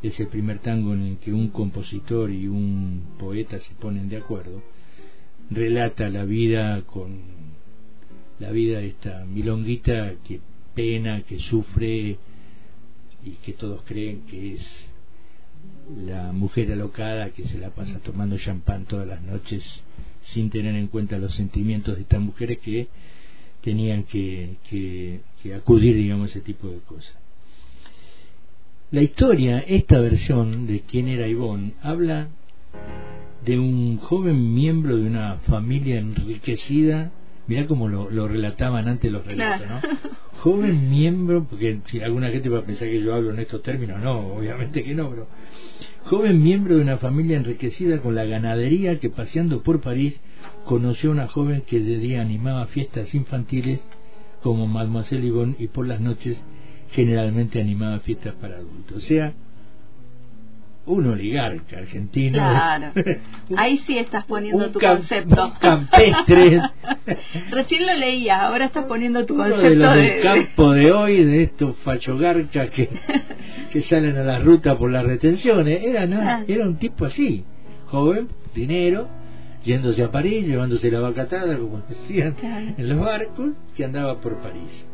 es 0.03 0.19
el 0.19 0.27
primer 0.27 0.59
tango 0.59 0.93
en 0.93 1.01
el 1.01 1.17
que 1.17 1.33
un 1.33 1.47
compositor 1.47 2.29
y 2.29 2.45
un 2.45 3.15
poeta 3.17 3.59
se 3.59 3.73
ponen 3.73 4.07
de 4.07 4.17
acuerdo, 4.17 4.61
relata 5.49 6.09
la 6.09 6.25
vida 6.25 6.83
con 6.83 7.40
la 8.41 8.51
vida 8.51 8.79
de 8.79 8.87
esta 8.87 9.23
milonguita 9.25 10.15
que 10.27 10.41
pena, 10.73 11.21
que 11.21 11.37
sufre 11.39 12.17
y 13.23 13.31
que 13.43 13.53
todos 13.53 13.83
creen 13.83 14.21
que 14.21 14.55
es 14.55 14.87
la 16.07 16.31
mujer 16.31 16.71
alocada 16.71 17.29
que 17.29 17.45
se 17.45 17.59
la 17.59 17.69
pasa 17.69 17.99
tomando 17.99 18.37
champán 18.39 18.85
todas 18.85 19.07
las 19.07 19.21
noches 19.21 19.63
sin 20.21 20.49
tener 20.49 20.75
en 20.75 20.87
cuenta 20.87 21.19
los 21.19 21.35
sentimientos 21.35 21.95
de 21.95 22.01
estas 22.01 22.19
mujeres 22.19 22.57
que 22.59 22.87
tenían 23.61 24.05
que, 24.05 24.57
que, 24.67 25.53
acudir, 25.53 25.95
digamos, 25.95 26.29
a 26.29 26.31
ese 26.31 26.41
tipo 26.41 26.67
de 26.67 26.79
cosas. 26.79 27.15
La 28.89 29.03
historia, 29.03 29.59
esta 29.59 29.99
versión 29.99 30.65
de 30.65 30.81
quién 30.81 31.07
era 31.07 31.27
Ivonne, 31.27 31.73
habla 31.83 32.29
de 33.45 33.59
un 33.59 33.97
joven 33.97 34.53
miembro 34.53 34.97
de 34.97 35.05
una 35.05 35.37
familia 35.47 35.99
enriquecida 35.99 37.11
mirá 37.51 37.67
cómo 37.67 37.89
lo, 37.89 38.09
lo 38.09 38.29
relataban 38.29 38.87
antes 38.87 39.11
los 39.11 39.25
relatos, 39.25 39.67
¿no? 39.67 39.81
Joven 40.39 40.89
miembro, 40.89 41.45
porque 41.49 41.81
si 41.87 41.99
alguna 41.99 42.29
gente 42.29 42.47
va 42.47 42.59
a 42.59 42.63
pensar 42.63 42.87
que 42.87 43.01
yo 43.01 43.13
hablo 43.13 43.31
en 43.31 43.39
estos 43.39 43.61
términos, 43.61 43.99
no, 44.01 44.35
obviamente 44.35 44.83
que 44.83 44.95
no, 44.95 45.09
pero 45.09 45.27
joven 46.05 46.41
miembro 46.41 46.77
de 46.77 46.81
una 46.81 46.97
familia 46.97 47.35
enriquecida 47.35 48.01
con 48.01 48.15
la 48.15 48.23
ganadería 48.23 48.99
que 48.99 49.09
paseando 49.09 49.63
por 49.63 49.81
París 49.81 50.19
conoció 50.65 51.09
a 51.09 51.13
una 51.13 51.27
joven 51.27 51.63
que 51.67 51.81
de 51.81 51.97
día 51.97 52.21
animaba 52.21 52.67
fiestas 52.67 53.13
infantiles 53.13 53.83
como 54.41 54.65
Mademoiselle 54.65 55.27
Yvonne 55.27 55.55
y 55.59 55.67
por 55.67 55.85
las 55.85 55.99
noches 55.99 56.41
generalmente 56.91 57.59
animaba 57.59 57.99
fiestas 57.99 58.33
para 58.35 58.55
adultos. 58.55 58.97
O 58.97 59.01
sea, 59.01 59.33
un 60.85 61.07
oligarca 61.07 61.77
argentino. 61.77 62.37
Claro. 62.37 62.91
Ahí 63.57 63.77
sí 63.85 63.97
estás 63.97 64.25
poniendo 64.25 64.71
tu 64.71 64.79
concepto. 64.79 65.53
campestre. 65.59 66.61
Recién 67.51 67.85
lo 67.85 67.93
leía, 67.93 68.41
ahora 68.41 68.65
estás 68.65 68.85
poniendo 68.85 69.25
tu 69.25 69.35
concepto. 69.35 69.61
De 69.61 69.75
los 69.75 69.95
del 69.95 70.21
campo 70.21 70.71
de 70.71 70.91
hoy, 70.91 71.23
de 71.23 71.43
estos 71.43 71.75
fachogarcas 71.77 72.69
que, 72.71 72.89
que 73.71 73.81
salen 73.81 74.17
a 74.17 74.23
la 74.23 74.39
ruta 74.39 74.77
por 74.77 74.91
las 74.91 75.03
retenciones. 75.03 75.83
Era, 75.83 76.03
ah. 76.03 76.43
era 76.47 76.65
un 76.65 76.77
tipo 76.77 77.05
así, 77.05 77.45
joven, 77.85 78.29
dinero, 78.55 79.07
yéndose 79.63 80.03
a 80.03 80.11
París, 80.11 80.47
llevándose 80.47 80.89
la 80.89 80.99
vacatada, 80.99 81.57
como 81.57 81.81
decían, 81.87 82.35
en 82.77 82.89
los 82.89 82.99
barcos, 82.99 83.51
que 83.75 83.85
andaba 83.85 84.19
por 84.19 84.37
París. 84.39 84.85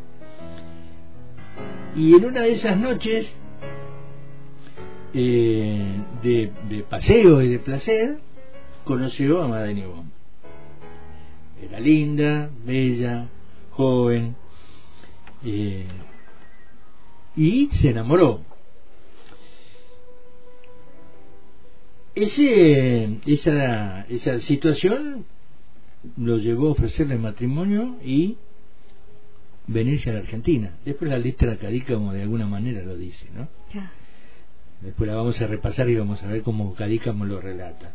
Y 1.96 2.14
en 2.14 2.26
una 2.26 2.42
de 2.42 2.50
esas 2.50 2.76
noches 2.76 3.34
eh, 5.14 6.02
de, 6.22 6.84
paseo 6.88 7.42
y 7.42 7.48
de 7.48 7.58
placer, 7.58 8.18
conoció 8.84 9.42
a 9.42 9.48
Madame 9.48 9.80
Yvonne. 9.80 10.10
Era 11.62 11.80
linda, 11.80 12.50
bella, 12.64 13.28
joven, 13.70 14.36
eh, 15.44 15.86
y 17.36 17.68
se 17.68 17.90
enamoró. 17.90 18.42
Ese, 22.14 23.18
esa, 23.26 24.02
esa 24.08 24.40
situación 24.40 25.24
lo 26.16 26.38
llevó 26.38 26.68
a 26.68 26.72
ofrecerle 26.72 27.16
matrimonio 27.16 27.96
y 28.04 28.36
venirse 29.68 30.10
a 30.10 30.14
la 30.14 30.20
Argentina. 30.20 30.76
Después 30.84 31.10
la 31.10 31.18
de 31.18 31.84
como 31.84 32.12
de 32.12 32.22
alguna 32.22 32.46
manera 32.46 32.82
lo 32.82 32.96
dice, 32.96 33.26
¿no? 33.34 33.48
Después 34.80 35.08
la 35.08 35.16
vamos 35.16 35.40
a 35.40 35.46
repasar 35.46 35.88
y 35.88 35.96
vamos 35.96 36.22
a 36.22 36.28
ver 36.28 36.42
cómo 36.42 36.74
Cadícamo 36.74 37.24
lo 37.24 37.40
relata. 37.40 37.92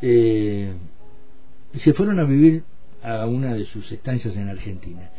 Eh, 0.00 0.72
se 1.74 1.92
fueron 1.92 2.18
a 2.18 2.24
vivir 2.24 2.62
a 3.02 3.26
una 3.26 3.54
de 3.54 3.64
sus 3.66 3.90
estancias 3.92 4.36
en 4.36 4.48
Argentina. 4.48 5.10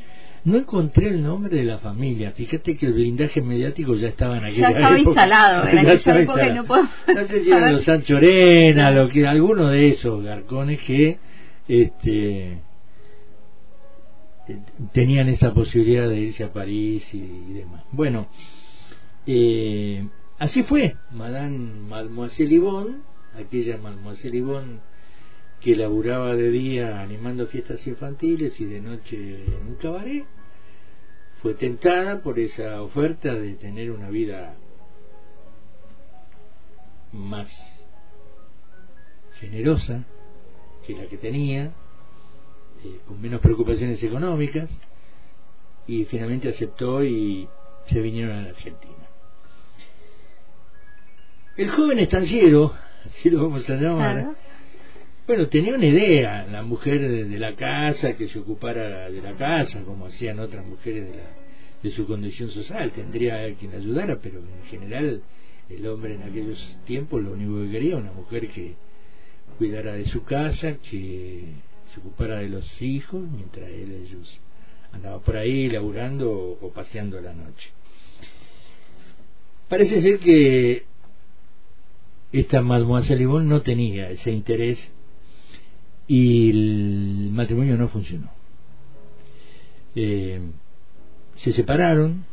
No 0.44 0.58
encontré 0.58 1.10
el 1.10 1.24
nombre 1.24 1.56
de 1.56 1.64
la 1.64 1.78
familia. 1.80 2.32
Fíjate 2.32 2.78
que 2.78 2.86
el 2.88 2.94
blindaje 2.94 3.42
mediático 3.42 3.96
ya 3.96 4.08
estaba 4.08 4.38
en 4.38 4.46
aquella 4.46 4.72
ya 4.72 4.78
estaba 4.78 5.00
instalado. 5.00 5.68
En 5.68 5.78
aquella 5.88 6.20
época 6.20 6.54
no 6.54 6.64
puedo. 6.66 6.84
No 6.84 7.28
sé 7.28 7.44
si 7.44 7.52
eran 7.52 7.74
los 7.74 7.84
Sancho 7.84 8.18
Arena, 8.18 8.92
lo 8.92 9.10
que 9.10 9.28
alguno 9.28 9.68
de 9.68 9.90
esos 9.90 10.24
garcones 10.24 10.80
que 10.82 11.18
este 11.68 12.60
tenían 14.94 15.28
esa 15.28 15.54
posibilidad 15.54 16.08
de 16.08 16.20
irse 16.20 16.44
a 16.46 16.54
París 16.54 17.04
y, 17.14 17.18
y 17.18 17.54
demás. 17.54 17.84
Bueno, 17.92 18.28
eh, 19.26 20.08
Así 20.40 20.64
fue, 20.64 20.96
Madame 21.12 21.58
Mademoiselle 21.90 22.54
Yvonne, 22.54 22.98
aquella 23.36 23.78
Mademoiselle 23.78 24.38
Yvonne 24.38 24.80
que 25.60 25.76
laburaba 25.76 26.36
de 26.36 26.52
día 26.52 27.02
animando 27.02 27.48
fiestas 27.48 27.86
infantiles 27.88 28.60
y 28.62 28.66
de 28.66 28.82
noche 28.82 29.18
en 29.18 29.68
un 29.68 29.76
cabaret, 29.76 30.26
fue 31.42 31.56
tentada 31.56 32.22
por 32.22 32.38
esa 32.38 32.82
oferta 32.84 33.34
de 33.34 33.54
tener 33.54 33.92
una 33.92 34.10
vida 34.10 34.56
más 37.14 37.50
generosa 39.40 40.04
que 40.86 40.94
la 40.94 41.08
que 41.08 41.18
tenía, 41.18 41.66
eh, 42.84 43.00
con 43.08 43.20
menos 43.20 43.42
preocupaciones 43.42 44.02
económicas, 44.04 44.70
y 45.88 46.06
finalmente 46.06 46.50
aceptó 46.50 47.04
y 47.04 47.48
se 47.88 48.02
vinieron 48.02 48.38
a 48.38 48.42
la 48.44 48.50
Argentina. 48.50 48.97
El 51.58 51.72
joven 51.72 51.98
estanciero, 51.98 52.74
así 53.06 53.32
lo 53.32 53.42
vamos 53.42 53.68
a 53.68 53.76
llamar, 53.76 54.36
bueno, 55.26 55.50
tenía 55.50 55.74
una 55.74 55.88
idea, 55.88 56.46
la 56.46 56.62
mujer 56.62 57.02
de, 57.02 57.40
la 57.40 57.56
casa, 57.56 58.16
que 58.16 58.30
se 58.30 58.40
ocupara 58.40 59.10
de 59.10 59.22
la 59.22 59.34
casa, 59.34 59.82
como 59.84 60.06
hacían 60.06 60.40
otras 60.40 60.66
mujeres 60.66 61.12
de, 61.12 61.18
la, 61.18 61.24
de 61.84 61.90
su 61.90 62.06
condición 62.06 62.50
social, 62.50 62.92
tendría 62.92 63.44
a 63.44 63.54
quien 63.56 63.72
la 63.72 63.78
ayudara, 63.78 64.20
pero 64.22 64.40
en 64.40 64.70
general 64.70 65.24
el 65.70 65.88
hombre 65.88 66.14
en 66.14 66.24
aquellos 66.24 66.80
tiempos 66.86 67.22
lo 67.22 67.32
único 67.32 67.60
que 67.64 67.72
quería 67.72 67.98
una 67.98 68.14
mujer 68.14 68.48
que 68.50 68.76
cuidara 69.58 69.94
de 69.94 70.06
su 70.06 70.24
casa, 70.24 70.78
que 70.90 71.44
se 71.94 72.00
ocupara 72.00 72.38
de 72.38 72.50
los 72.50 72.82
hijos, 72.82 73.22
mientras 73.30 73.68
él 73.68 74.06
ellos 74.06 74.40
andaba 74.94 75.20
por 75.20 75.36
ahí 75.36 75.70
laburando 75.70 76.32
o, 76.32 76.68
o 76.68 76.72
paseando 76.72 77.20
la 77.20 77.34
noche. 77.34 77.72
Parece 79.68 80.02
ser 80.02 80.20
que 80.20 80.86
esta 82.32 82.62
Mademoiselle 82.62 83.24
Yvonne 83.24 83.48
no 83.48 83.62
tenía 83.62 84.10
ese 84.10 84.32
interés 84.32 84.78
y 86.08 86.50
el 86.50 87.30
matrimonio 87.32 87.78
no 87.78 87.88
funcionó. 87.90 88.30
Eh, 89.96 90.40
se 91.38 91.52
separaron, 91.54 92.26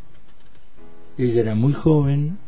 ella 1.18 1.40
era 1.40 1.54
muy 1.54 1.72
joven, 1.72 2.38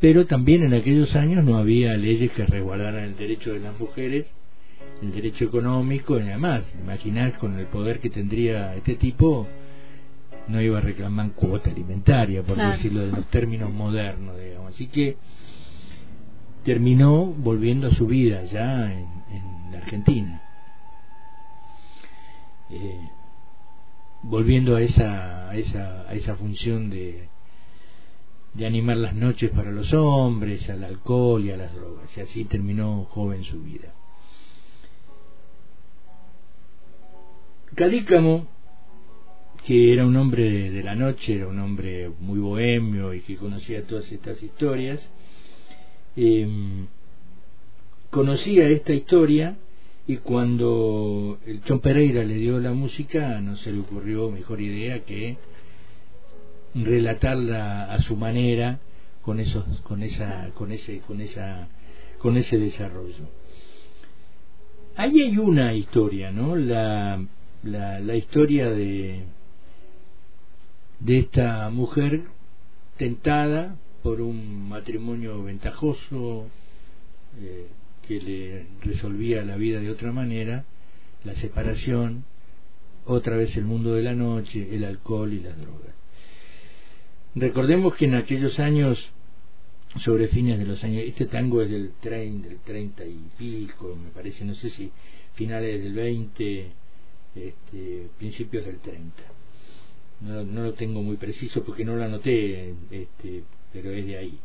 pero 0.00 0.26
también 0.26 0.62
en 0.62 0.74
aquellos 0.74 1.14
años 1.16 1.44
no 1.44 1.58
había 1.58 1.96
leyes 1.96 2.30
que 2.32 2.46
resguardaran 2.46 3.04
el 3.04 3.16
derecho 3.16 3.52
de 3.52 3.60
las 3.60 3.78
mujeres, 3.78 4.26
el 5.02 5.12
derecho 5.12 5.44
económico 5.44 6.18
y 6.18 6.22
demás. 6.22 6.64
Imaginar 6.80 7.36
con 7.38 7.58
el 7.58 7.66
poder 7.66 7.98
que 7.98 8.10
tendría 8.10 8.74
este 8.76 8.94
tipo, 8.94 9.46
no 10.46 10.60
iba 10.62 10.78
a 10.78 10.80
reclamar 10.80 11.32
cuota 11.32 11.70
alimentaria, 11.70 12.42
por 12.42 12.56
decirlo 12.56 13.00
de 13.00 13.12
los 13.12 13.26
términos 13.26 13.70
modernos, 13.72 14.38
digamos. 14.38 14.74
Así 14.74 14.86
que 14.86 15.16
terminó 16.68 17.24
volviendo 17.24 17.86
a 17.86 17.94
su 17.94 18.06
vida 18.06 18.44
ya 18.44 18.92
en, 18.92 19.08
la 19.72 19.78
Argentina. 19.78 20.42
Eh, 22.68 23.08
volviendo 24.22 24.76
a 24.76 24.82
esa, 24.82 25.48
a 25.48 25.56
esa, 25.56 26.02
a 26.06 26.12
esa 26.12 26.36
función 26.36 26.90
de, 26.90 27.28
de 28.52 28.66
animar 28.66 28.98
las 28.98 29.14
noches 29.14 29.50
para 29.50 29.70
los 29.70 29.94
hombres, 29.94 30.68
al 30.68 30.84
alcohol 30.84 31.42
y 31.42 31.52
a 31.52 31.56
las 31.56 31.74
drogas. 31.74 32.14
Y 32.18 32.20
así 32.20 32.44
terminó 32.44 33.06
joven 33.12 33.44
su 33.44 33.62
vida. 33.62 33.94
Cadícamo, 37.76 38.46
que 39.64 39.94
era 39.94 40.04
un 40.04 40.16
hombre 40.16 40.70
de 40.70 40.82
la 40.82 40.94
noche, 40.94 41.36
era 41.36 41.48
un 41.48 41.60
hombre 41.60 42.10
muy 42.20 42.38
bohemio 42.38 43.14
y 43.14 43.22
que 43.22 43.36
conocía 43.36 43.86
todas 43.86 44.12
estas 44.12 44.42
historias, 44.42 45.08
eh, 46.20 46.48
conocía 48.10 48.68
esta 48.68 48.92
historia 48.92 49.56
y 50.08 50.16
cuando 50.16 51.38
el 51.46 51.62
Chon 51.62 51.78
Pereira 51.78 52.24
le 52.24 52.34
dio 52.34 52.58
la 52.58 52.72
música 52.72 53.40
no 53.40 53.56
se 53.56 53.70
le 53.70 53.78
ocurrió 53.78 54.28
mejor 54.28 54.60
idea 54.60 55.04
que 55.04 55.36
relatarla 56.74 57.92
a 57.92 58.02
su 58.02 58.16
manera 58.16 58.80
con 59.22 59.38
esos 59.38 59.64
con 59.82 60.02
esa 60.02 60.50
con 60.54 60.72
ese 60.72 60.98
con 61.06 61.20
esa 61.20 61.68
con 62.18 62.36
ese 62.36 62.58
desarrollo. 62.58 63.28
Ahí 64.96 65.20
hay 65.20 65.38
una 65.38 65.72
historia 65.74 66.32
no 66.32 66.56
la 66.56 67.24
la, 67.62 68.00
la 68.00 68.16
historia 68.16 68.70
de 68.70 69.22
de 70.98 71.18
esta 71.20 71.70
mujer 71.70 72.22
tentada 72.96 73.76
por 74.08 74.22
un 74.22 74.70
matrimonio 74.70 75.44
ventajoso 75.44 76.48
eh, 77.42 77.66
que 78.06 78.18
le 78.18 78.66
resolvía 78.80 79.44
la 79.44 79.56
vida 79.56 79.80
de 79.80 79.90
otra 79.90 80.12
manera, 80.12 80.64
la 81.24 81.34
separación, 81.34 82.24
otra 83.04 83.36
vez 83.36 83.54
el 83.58 83.66
mundo 83.66 83.92
de 83.92 84.02
la 84.02 84.14
noche, 84.14 84.66
el 84.74 84.84
alcohol 84.84 85.30
y 85.34 85.40
las 85.40 85.58
drogas. 85.60 85.92
Recordemos 87.34 87.96
que 87.96 88.06
en 88.06 88.14
aquellos 88.14 88.58
años, 88.58 88.98
sobre 90.02 90.28
fines 90.28 90.58
de 90.58 90.64
los 90.64 90.82
años, 90.82 91.04
este 91.06 91.26
tango 91.26 91.60
es 91.60 91.70
del, 91.70 91.90
tren, 92.00 92.40
del 92.40 92.60
30 92.60 93.04
y 93.04 93.20
pico, 93.36 93.94
me 93.94 94.08
parece, 94.08 94.42
no 94.42 94.54
sé 94.54 94.70
si 94.70 94.90
finales 95.34 95.84
del 95.84 95.92
20, 95.92 96.66
este, 97.34 98.06
principios 98.16 98.64
del 98.64 98.78
30. 98.78 99.22
No, 100.22 100.44
no, 100.44 100.62
lo 100.62 100.72
tengo 100.72 101.02
muy 101.02 101.18
preciso 101.18 101.62
porque 101.62 101.84
no 101.84 101.94
lo 101.94 102.04
anoté, 102.04 102.70
este, 102.90 103.44
pero 103.72 103.90
es 103.90 104.06
de 104.06 104.16
ahí, 104.16 104.38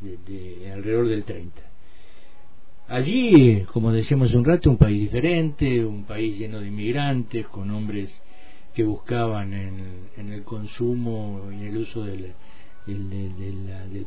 de, 0.00 0.72
alrededor 0.72 1.08
del 1.08 1.24
30. 1.24 1.62
Allí, 2.88 3.62
como 3.72 3.92
decíamos 3.92 4.34
un 4.34 4.44
rato, 4.44 4.68
un 4.70 4.76
país 4.76 5.00
diferente, 5.00 5.84
un 5.84 6.04
país 6.04 6.38
lleno 6.38 6.60
de 6.60 6.68
inmigrantes, 6.68 7.46
con 7.46 7.70
hombres 7.70 8.12
que 8.74 8.82
buscaban 8.82 9.52
en, 9.52 10.32
el 10.32 10.42
consumo 10.42 11.48
y 11.50 11.54
en 11.54 11.62
el 11.62 11.76
uso 11.76 12.04
del, 12.04 12.34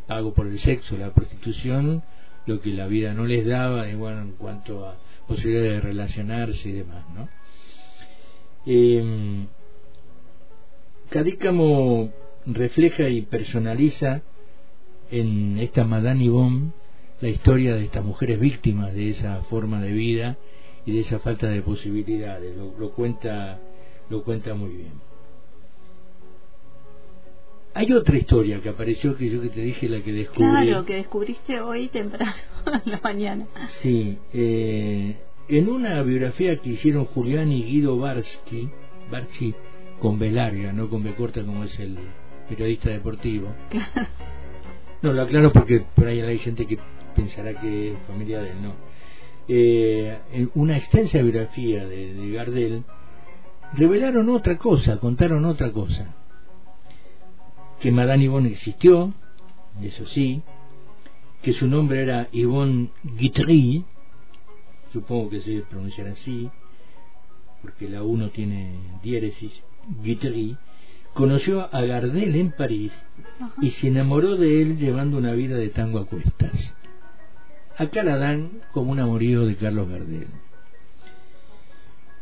pago 0.05 0.33
por 0.33 0.47
el 0.47 0.59
sexo, 0.59 0.97
la 0.97 1.13
prostitución, 1.13 2.03
lo 2.45 2.59
que 2.59 2.71
la 2.71 2.87
vida 2.87 3.13
no 3.13 3.25
les 3.25 3.45
daba 3.45 3.89
igual 3.89 4.17
en 4.19 4.31
cuanto 4.33 4.85
a 4.85 4.97
posibilidades 5.27 5.71
de 5.71 5.79
relacionarse 5.79 6.69
y 6.69 6.71
demás, 6.73 7.05
¿no? 7.15 7.29
Eh, 8.65 9.45
Cadícamo 11.09 12.11
refleja 12.45 13.09
y 13.09 13.21
personaliza 13.21 14.21
en 15.11 15.59
esta 15.59 15.83
Madame 15.83 16.25
Yvonne 16.25 16.71
la 17.21 17.29
historia 17.29 17.75
de 17.75 17.85
estas 17.85 18.03
mujeres 18.03 18.39
víctimas 18.39 18.93
de 18.93 19.09
esa 19.09 19.41
forma 19.43 19.79
de 19.81 19.93
vida 19.93 20.37
y 20.85 20.91
de 20.91 20.99
esa 20.99 21.19
falta 21.19 21.47
de 21.47 21.61
posibilidades. 21.61 22.55
Lo, 22.57 22.91
cuenta, 22.91 23.59
lo 24.09 24.23
cuenta 24.23 24.53
muy 24.55 24.71
bien. 24.71 24.91
Hay 27.75 27.91
otra 27.93 28.17
historia 28.17 28.61
que 28.61 28.69
apareció 28.69 29.15
que 29.15 29.29
yo 29.29 29.41
que 29.41 29.49
te 29.49 29.61
dije 29.61 29.87
la 29.87 30.01
que 30.01 30.11
descubrí. 30.11 30.49
Claro, 30.49 30.85
que 30.85 30.95
descubriste 30.95 31.61
hoy 31.61 31.87
temprano 31.87 32.33
en 32.85 32.91
la 32.91 32.99
mañana. 33.01 33.47
Sí, 33.81 34.17
eh, 34.33 35.15
en 35.47 35.69
una 35.69 36.01
biografía 36.03 36.57
que 36.57 36.71
hicieron 36.71 37.05
Julián 37.05 37.51
y 37.51 37.63
Guido 37.63 37.97
Barsky, 37.97 38.69
Barsky 39.09 39.55
con 39.99 40.19
B 40.19 40.29
larga, 40.29 40.73
no 40.73 40.89
con 40.89 41.03
B 41.03 41.15
corta 41.15 41.43
como 41.43 41.63
es 41.63 41.79
el 41.79 41.97
periodista 42.47 42.89
deportivo. 42.89 43.49
no, 45.01 45.13
lo 45.13 45.21
aclaro 45.21 45.51
porque 45.51 45.83
por 45.95 46.07
ahí 46.07 46.21
hay 46.21 46.39
gente 46.39 46.65
que 46.65 46.77
pensará 47.15 47.59
que 47.59 47.93
es 47.93 47.97
familia 48.07 48.41
de 48.41 48.51
él, 48.51 48.61
no. 48.61 48.73
Eh, 49.47 50.17
en 50.31 50.51
una 50.55 50.77
extensa 50.77 51.17
biografía 51.17 51.85
de, 51.85 52.31
Gardel 52.31 52.83
revelaron 53.73 54.29
otra 54.29 54.57
cosa, 54.57 54.99
contaron 54.99 55.45
otra 55.45 55.71
cosa. 55.71 56.15
Que 57.81 57.91
Madame 57.91 58.25
Yvonne 58.25 58.49
existió, 58.49 59.13
eso 59.81 60.05
sí, 60.07 60.41
que 61.41 61.51
su 61.51 61.67
nombre 61.67 62.01
era 62.01 62.29
Yvonne 62.31 62.89
Guitry, 63.03 63.83
supongo 64.93 65.31
que 65.31 65.41
se 65.41 65.61
pronunciará 65.69 66.11
así, 66.11 66.49
porque 67.61 67.89
la 67.89 68.03
uno 68.03 68.29
tiene 68.29 68.75
diéresis, 69.03 69.51
Guitry, 70.01 70.57
conoció 71.13 71.73
a 71.73 71.81
Gardel 71.81 72.35
en 72.35 72.51
París 72.51 72.91
y 73.61 73.71
se 73.71 73.87
enamoró 73.87 74.35
de 74.35 74.61
él 74.61 74.77
llevando 74.77 75.17
una 75.17 75.33
vida 75.33 75.55
de 75.55 75.69
tango 75.69 75.99
a 75.99 76.05
cuestas. 76.05 76.73
Acá 77.77 78.03
la 78.03 78.17
dan 78.17 78.61
como 78.71 78.91
un 78.91 78.99
amorío 78.99 79.45
de 79.45 79.55
Carlos 79.55 79.89
Gardel. 79.89 80.27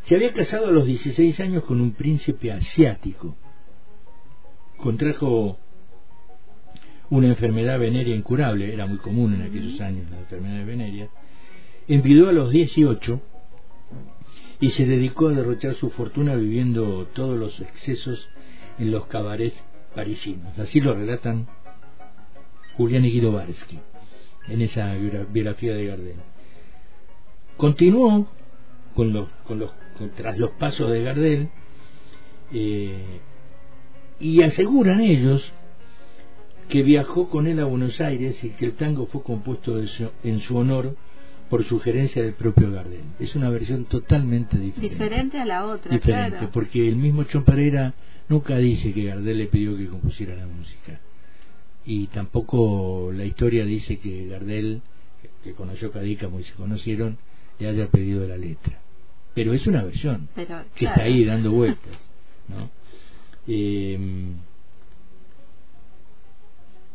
Se 0.04 0.15
había 0.15 0.34
casado 0.34 0.67
a 0.67 0.71
los 0.71 0.86
16 0.86 1.39
años 1.39 1.63
con 1.63 1.80
un 1.80 1.91
príncipe 1.91 2.51
asiático. 2.51 3.36
Contrajo 4.77 5.60
una 7.10 7.27
enfermedad 7.27 7.77
venérea 7.77 8.15
incurable, 8.15 8.73
era 8.73 8.88
muy 8.88 8.97
común 8.97 9.36
en 9.36 9.43
aquellos 9.43 9.80
años 9.82 10.10
la 10.10 10.19
enfermedad 10.19 10.65
venérea. 10.65 11.10
Envidó 11.88 12.30
a 12.30 12.32
los 12.32 12.51
18 12.51 13.21
y 14.62 14.69
se 14.69 14.86
dedicó 14.86 15.27
a 15.27 15.34
derrochar 15.34 15.75
su 15.75 15.89
fortuna 15.89 16.36
viviendo 16.36 17.08
todos 17.13 17.38
los 17.38 17.60
excesos 17.60 18.30
en 18.79 18.91
los 18.91 19.05
cabarets 19.07 19.55
parisinos. 19.95 20.57
Así 20.57 20.79
lo 20.79 20.93
relatan 20.93 21.47
Julián 22.77 23.05
y 23.05 23.12
Guido 23.12 23.41
en 24.47 24.62
esa 24.62 24.93
biografía 24.93 25.73
de 25.73 25.86
Gardel. 25.86 26.15
Continuó 27.57 28.27
con 28.95 29.13
los, 29.13 29.29
con 29.45 29.60
los, 29.60 29.71
tras 30.15 30.38
los 30.38 30.51
pasos 30.51 30.91
de 30.91 31.03
Gardel 31.03 31.49
eh, 32.53 33.19
y 34.19 34.41
aseguran 34.43 35.01
ellos 35.01 35.53
que 36.69 36.84
viajó 36.84 37.29
con 37.29 37.47
él 37.47 37.60
a 37.60 37.65
Buenos 37.65 37.99
Aires 37.99 38.43
y 38.43 38.49
que 38.51 38.65
el 38.65 38.73
tango 38.73 39.05
fue 39.07 39.23
compuesto 39.23 39.79
en 40.23 40.39
su 40.39 40.57
honor 40.57 40.95
por 41.51 41.65
sugerencia 41.65 42.23
del 42.23 42.31
propio 42.31 42.71
Gardel. 42.71 43.03
Es 43.19 43.35
una 43.35 43.49
versión 43.49 43.83
totalmente 43.83 44.57
diferente. 44.57 44.95
Diferente 44.95 45.37
a 45.37 45.43
la 45.43 45.67
otra, 45.67 45.91
Diferente, 45.91 46.47
porque 46.47 46.87
el 46.87 46.95
mismo 46.95 47.25
Chon 47.25 47.43
Pereira 47.43 47.93
nunca 48.29 48.55
dice 48.55 48.93
que 48.93 49.03
Gardel 49.03 49.37
le 49.37 49.47
pidió 49.47 49.75
que 49.75 49.87
compusiera 49.87 50.33
la 50.33 50.47
música 50.47 51.01
y 51.85 52.07
tampoco 52.07 53.11
la 53.13 53.25
historia 53.25 53.65
dice 53.65 53.99
que 53.99 54.27
Gardel, 54.27 54.81
que 55.43 55.51
conoció 55.51 55.91
Cadícamo 55.91 56.39
y 56.39 56.45
se 56.45 56.53
conocieron, 56.53 57.17
le 57.59 57.67
haya 57.67 57.87
pedido 57.87 58.25
la 58.25 58.37
letra. 58.37 58.79
Pero 59.33 59.53
es 59.53 59.67
una 59.67 59.83
versión 59.83 60.29
que 60.75 60.85
está 60.85 61.03
ahí 61.03 61.25
dando 61.25 61.51
vueltas. 61.51 62.09
¿no? 62.47 62.69
Em, 63.45 64.35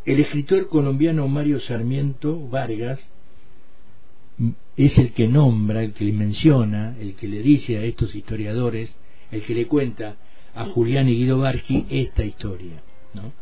el 0.06 0.20
escritor 0.20 0.66
colombiano 0.70 1.28
Mario 1.28 1.60
Sarmiento 1.60 2.48
Vargas 2.48 3.06
es 4.76 4.98
el 4.98 5.12
que 5.12 5.28
nombra, 5.28 5.82
el 5.82 5.92
que 5.92 6.04
le 6.04 6.12
menciona, 6.12 6.96
el 6.98 7.14
que 7.14 7.28
le 7.28 7.42
dice 7.42 7.78
a 7.78 7.82
estos 7.82 8.14
historiadores, 8.14 8.96
el 9.30 9.42
que 9.42 9.54
le 9.54 9.66
cuenta 9.66 10.16
a 10.54 10.64
Julián 10.66 11.08
y 11.08 11.16
Guido 11.16 11.38
Bargi 11.38 11.86
esta 11.90 12.24
historia. 12.24 12.82
¿no? 13.14 13.32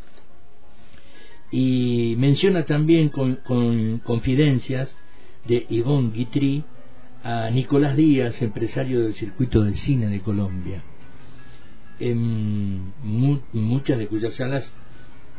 y 1.57 2.16
menciona 2.16 2.64
también 2.64 3.11
con, 3.11 4.00
confidencias 4.02 4.92
de 5.46 5.64
Yvonne 5.70 6.11
Guitry 6.11 6.64
a 7.22 7.48
Nicolás 7.50 7.96
Díaz, 7.96 8.42
empresario 8.42 9.02
del 9.02 9.14
circuito 9.14 9.62
del 9.62 9.76
cine 9.76 10.09
de 10.09 10.18
Colombia, 10.18 10.83
en 12.00 12.92
muchas 13.52 13.98
de 13.98 14.09
cuyas 14.09 14.35
salas 14.35 14.68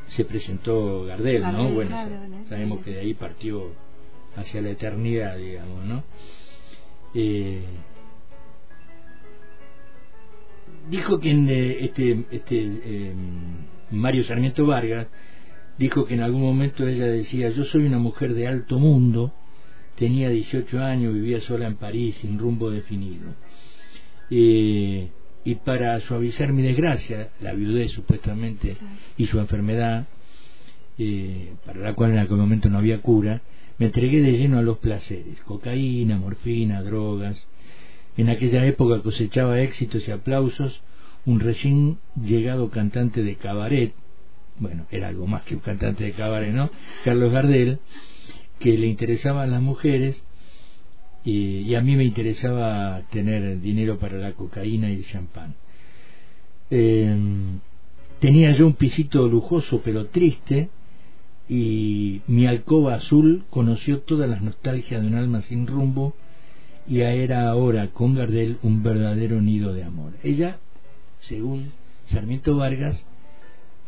se 0.07 0.23
presentó 0.23 1.03
Gardel, 1.03 1.41
¿no? 1.41 1.69
Bueno, 1.71 1.97
sabemos 2.47 2.79
que 2.79 2.91
de 2.91 2.99
ahí 3.01 3.13
partió 3.13 3.73
hacia 4.36 4.62
la 4.62 4.71
eternidad, 4.71 5.38
digamos, 5.38 5.86
¿no? 5.86 6.04
Eh, 7.13 7.63
dijo 10.89 11.19
que 11.19 11.32
eh, 11.32 11.78
este, 11.86 12.26
este 12.32 12.58
eh, 12.62 13.13
Mario 13.91 14.24
Sarmiento 14.24 14.65
Vargas 14.65 15.08
dijo 15.78 16.06
que 16.06 16.13
en 16.13 16.21
algún 16.21 16.41
momento 16.41 16.88
ella 16.88 17.06
decía, 17.06 17.50
yo 17.50 17.65
soy 17.65 17.86
una 17.86 18.00
mujer 18.00 18.34
de 18.34 18.48
alto 18.48 18.80
mundo, 18.80 19.34
tenía 19.98 20.30
18 20.30 20.80
años, 20.80 21.13
vivía 21.13 21.41
sola 21.41 21.67
en 21.67 21.76
París, 21.76 22.15
sin 22.21 22.39
rumbo 22.39 22.69
definido. 22.69 23.34
Eh, 24.30 25.10
y 25.43 25.56
para 25.56 26.00
suavizar 26.02 26.54
mi 26.54 26.63
desgracia, 26.63 27.30
la 27.41 27.54
viudez 27.54 27.91
supuestamente, 27.91 28.78
y 29.17 29.28
su 29.28 29.39
enfermedad, 29.39 30.08
para 31.65 31.80
la 31.82 31.93
cual 31.93 32.12
en 32.12 32.19
aquel 32.19 32.38
momento 32.38 32.69
no 32.69 32.80
había 32.80 33.02
cura, 33.02 33.41
me 33.77 33.88
entregué 33.88 34.21
de 34.21 34.38
lleno 34.38 34.57
a 34.57 34.61
los 34.61 34.77
placeres, 34.77 35.39
cocaína, 35.41 36.17
morfina, 36.17 36.81
drogas. 36.81 37.47
En 38.17 38.29
aquella 38.29 38.65
época 38.65 39.01
cosechaba 39.01 39.61
éxitos 39.61 40.07
y 40.07 40.11
aplausos 40.11 40.81
un 41.25 41.39
recién 41.39 41.97
llegado 42.15 42.69
cantante 42.69 43.23
de 43.23 43.35
cabaret, 43.35 43.93
bueno, 44.59 44.85
era 44.91 45.09
algo 45.09 45.27
más 45.27 45.43
que 45.43 45.55
un 45.55 45.61
cantante 45.61 46.03
de 46.03 46.11
cabaret, 46.11 46.53
¿no? 46.53 46.69
Carlos 47.03 47.31
Gardel, 47.31 47.79
que 48.59 48.77
le 48.77 48.88
interesaban 48.88 49.51
las 49.51 49.61
mujeres 49.61 50.23
y 51.25 51.73
a 51.73 51.81
mí 51.81 51.95
me 51.95 52.05
interesaba 52.05 53.01
tener 53.11 53.59
dinero 53.59 53.97
para 53.97 54.17
la 54.19 54.33
cocaína 54.33 54.91
y 54.91 54.97
el 54.97 55.05
champán. 55.05 55.55
Eh, 56.69 57.15
tenía 58.19 58.51
yo 58.51 58.65
un 58.65 58.73
pisito 58.73 59.27
lujoso 59.27 59.81
pero 59.83 60.07
triste 60.07 60.69
y 61.47 62.21
mi 62.27 62.47
alcoba 62.47 62.95
azul 62.95 63.45
conoció 63.49 64.01
todas 64.01 64.29
las 64.29 64.41
nostalgias 64.41 65.01
de 65.01 65.08
un 65.08 65.15
alma 65.15 65.41
sin 65.41 65.67
rumbo 65.67 66.15
y 66.88 67.01
era 67.01 67.49
ahora 67.49 67.88
con 67.88 68.15
Gardel 68.15 68.58
un 68.63 68.84
verdadero 68.84 69.41
nido 69.41 69.73
de 69.73 69.84
amor. 69.84 70.13
Ella, 70.23 70.58
según 71.19 71.71
Sarmiento 72.05 72.55
Vargas, 72.55 73.03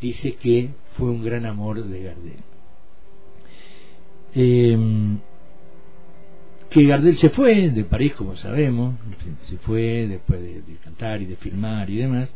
dice 0.01 0.35
que 0.35 0.69
fue 0.97 1.09
un 1.09 1.23
gran 1.23 1.45
amor 1.45 1.83
de 1.83 2.03
Gardel. 2.03 2.39
Eh, 4.35 5.17
que 6.69 6.85
Gardel 6.85 7.17
se 7.17 7.29
fue 7.29 7.71
de 7.71 7.83
París, 7.83 8.13
como 8.13 8.35
sabemos, 8.35 8.95
se 9.49 9.57
fue 9.57 10.07
después 10.07 10.41
de, 10.41 10.61
cantar 10.83 11.21
y 11.21 11.25
de 11.25 11.35
filmar 11.37 11.89
y 11.89 11.97
demás, 11.97 12.33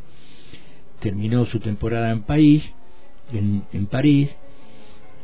terminó 1.00 1.46
su 1.46 1.60
temporada 1.60 2.12
en 2.12 2.22
París, 2.22 2.74
en, 3.34 3.64
en 3.74 3.88
París, 3.88 4.36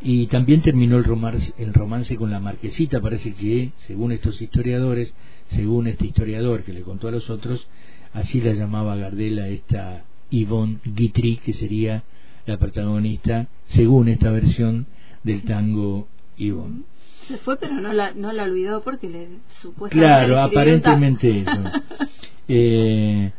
y 0.01 0.27
también 0.27 0.62
terminó 0.62 0.97
el 0.97 1.03
romance, 1.03 1.53
el 1.57 1.73
romance 1.73 2.15
con 2.15 2.29
la 2.29 2.39
marquesita, 2.39 3.01
parece 3.01 3.33
que, 3.33 3.71
según 3.88 4.12
estos 4.12 4.41
historiadores, 4.41 5.13
según 5.49 5.88
este 5.88 6.05
historiador 6.05 6.63
que 6.63 6.73
le 6.73 6.81
contó 6.81 7.07
a 7.07 7.12
los 7.12 7.29
otros, 7.29 7.67
así 8.13 8.41
la 8.41 8.53
llamaba 8.53 8.95
Gardel 8.95 9.39
a 9.39 9.47
esta 9.47 10.03
Yvonne 10.29 10.79
Guitry, 10.86 11.38
que 11.38 11.53
sería 11.53 12.03
la 12.45 12.57
protagonista, 12.57 13.47
según 13.67 14.07
esta 14.10 14.31
versión 14.31 14.88
del 15.23 15.43
tango 15.43 16.07
Yvonne. 16.38 16.83
Se 17.27 17.38
fue, 17.38 17.57
pero 17.57 17.75
no 17.81 17.91
la, 17.91 18.13
no 18.13 18.31
la 18.31 18.43
olvidó 18.43 18.83
porque 18.83 19.10
le 19.10 19.27
supuestamente. 19.62 20.07
Claro, 20.07 20.39
aparentemente 20.39 21.41
eso. 21.41 21.51
eh, 22.47 23.31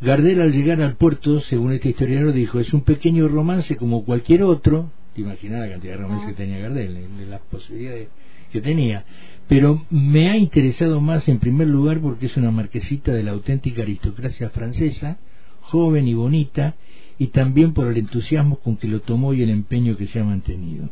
Gardel 0.00 0.40
al 0.40 0.52
llegar 0.52 0.80
al 0.80 0.96
puerto, 0.96 1.40
según 1.40 1.72
este 1.72 1.90
historiador, 1.90 2.32
dijo, 2.32 2.60
es 2.60 2.72
un 2.72 2.82
pequeño 2.82 3.28
romance 3.28 3.76
como 3.76 4.04
cualquier 4.04 4.44
otro, 4.44 4.90
te 5.14 5.20
imaginas 5.20 5.60
la 5.60 5.70
cantidad 5.70 5.92
de 5.94 5.98
romances 5.98 6.28
que 6.28 6.34
tenía 6.34 6.58
Gardel, 6.58 6.94
de 7.16 7.26
las 7.26 7.40
posibilidades 7.42 8.08
que 8.50 8.60
tenía, 8.60 9.04
pero 9.46 9.84
me 9.90 10.30
ha 10.30 10.36
interesado 10.36 11.00
más 11.00 11.28
en 11.28 11.38
primer 11.38 11.68
lugar 11.68 12.00
porque 12.00 12.26
es 12.26 12.36
una 12.36 12.50
marquesita 12.50 13.12
de 13.12 13.22
la 13.22 13.32
auténtica 13.32 13.82
aristocracia 13.82 14.50
francesa, 14.50 15.18
joven 15.60 16.08
y 16.08 16.14
bonita, 16.14 16.76
y 17.18 17.28
también 17.28 17.74
por 17.74 17.88
el 17.88 17.98
entusiasmo 17.98 18.56
con 18.56 18.76
que 18.76 18.88
lo 18.88 19.00
tomó 19.00 19.34
y 19.34 19.42
el 19.42 19.50
empeño 19.50 19.96
que 19.96 20.06
se 20.06 20.20
ha 20.20 20.24
mantenido. 20.24 20.88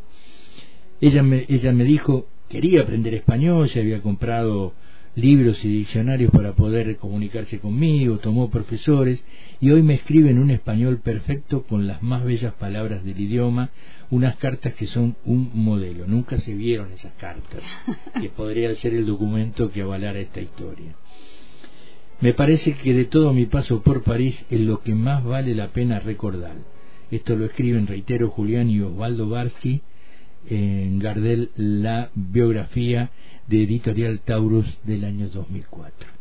Ella 1.00 1.22
me, 1.22 1.46
ella 1.48 1.72
me 1.72 1.84
dijo, 1.84 2.26
quería 2.48 2.82
aprender 2.82 3.14
español, 3.14 3.68
se 3.68 3.80
había 3.80 4.00
comprado 4.00 4.74
libros 5.16 5.64
y 5.64 5.68
diccionarios 5.68 6.30
para 6.30 6.52
poder 6.52 6.96
comunicarse 6.98 7.58
conmigo, 7.58 8.18
tomó 8.18 8.50
profesores 8.50 9.24
y 9.60 9.70
hoy 9.70 9.82
me 9.82 9.94
escribe 9.94 10.30
en 10.30 10.38
un 10.38 10.50
español 10.50 10.98
perfecto 10.98 11.62
con 11.62 11.86
las 11.86 12.02
más 12.02 12.22
bellas 12.22 12.52
palabras 12.54 13.02
del 13.02 13.18
idioma, 13.18 13.70
unas 14.10 14.36
cartas 14.36 14.74
que 14.74 14.86
son 14.86 15.16
un 15.24 15.50
modelo. 15.54 16.06
Nunca 16.06 16.38
se 16.38 16.54
vieron 16.54 16.92
esas 16.92 17.12
cartas, 17.14 17.62
que 18.20 18.28
podría 18.28 18.74
ser 18.76 18.94
el 18.94 19.06
documento 19.06 19.70
que 19.70 19.82
avalara 19.82 20.18
esta 20.18 20.40
historia. 20.40 20.94
Me 22.20 22.32
parece 22.32 22.74
que 22.74 22.94
de 22.94 23.04
todo 23.04 23.34
mi 23.34 23.46
paso 23.46 23.82
por 23.82 24.02
París 24.02 24.42
es 24.50 24.60
lo 24.60 24.80
que 24.80 24.94
más 24.94 25.22
vale 25.22 25.54
la 25.54 25.68
pena 25.68 26.00
recordar. 26.00 26.56
Esto 27.10 27.36
lo 27.36 27.44
escriben, 27.44 27.86
reitero, 27.86 28.30
Julián 28.30 28.70
y 28.70 28.80
Osvaldo 28.80 29.28
Barsky, 29.28 29.82
en 30.48 30.98
Gardel 30.98 31.50
la 31.56 32.10
biografía 32.14 33.10
de 33.46 33.62
Editorial 33.62 34.20
Taurus 34.20 34.78
del 34.84 35.04
año 35.04 35.28
2004. 35.28 36.16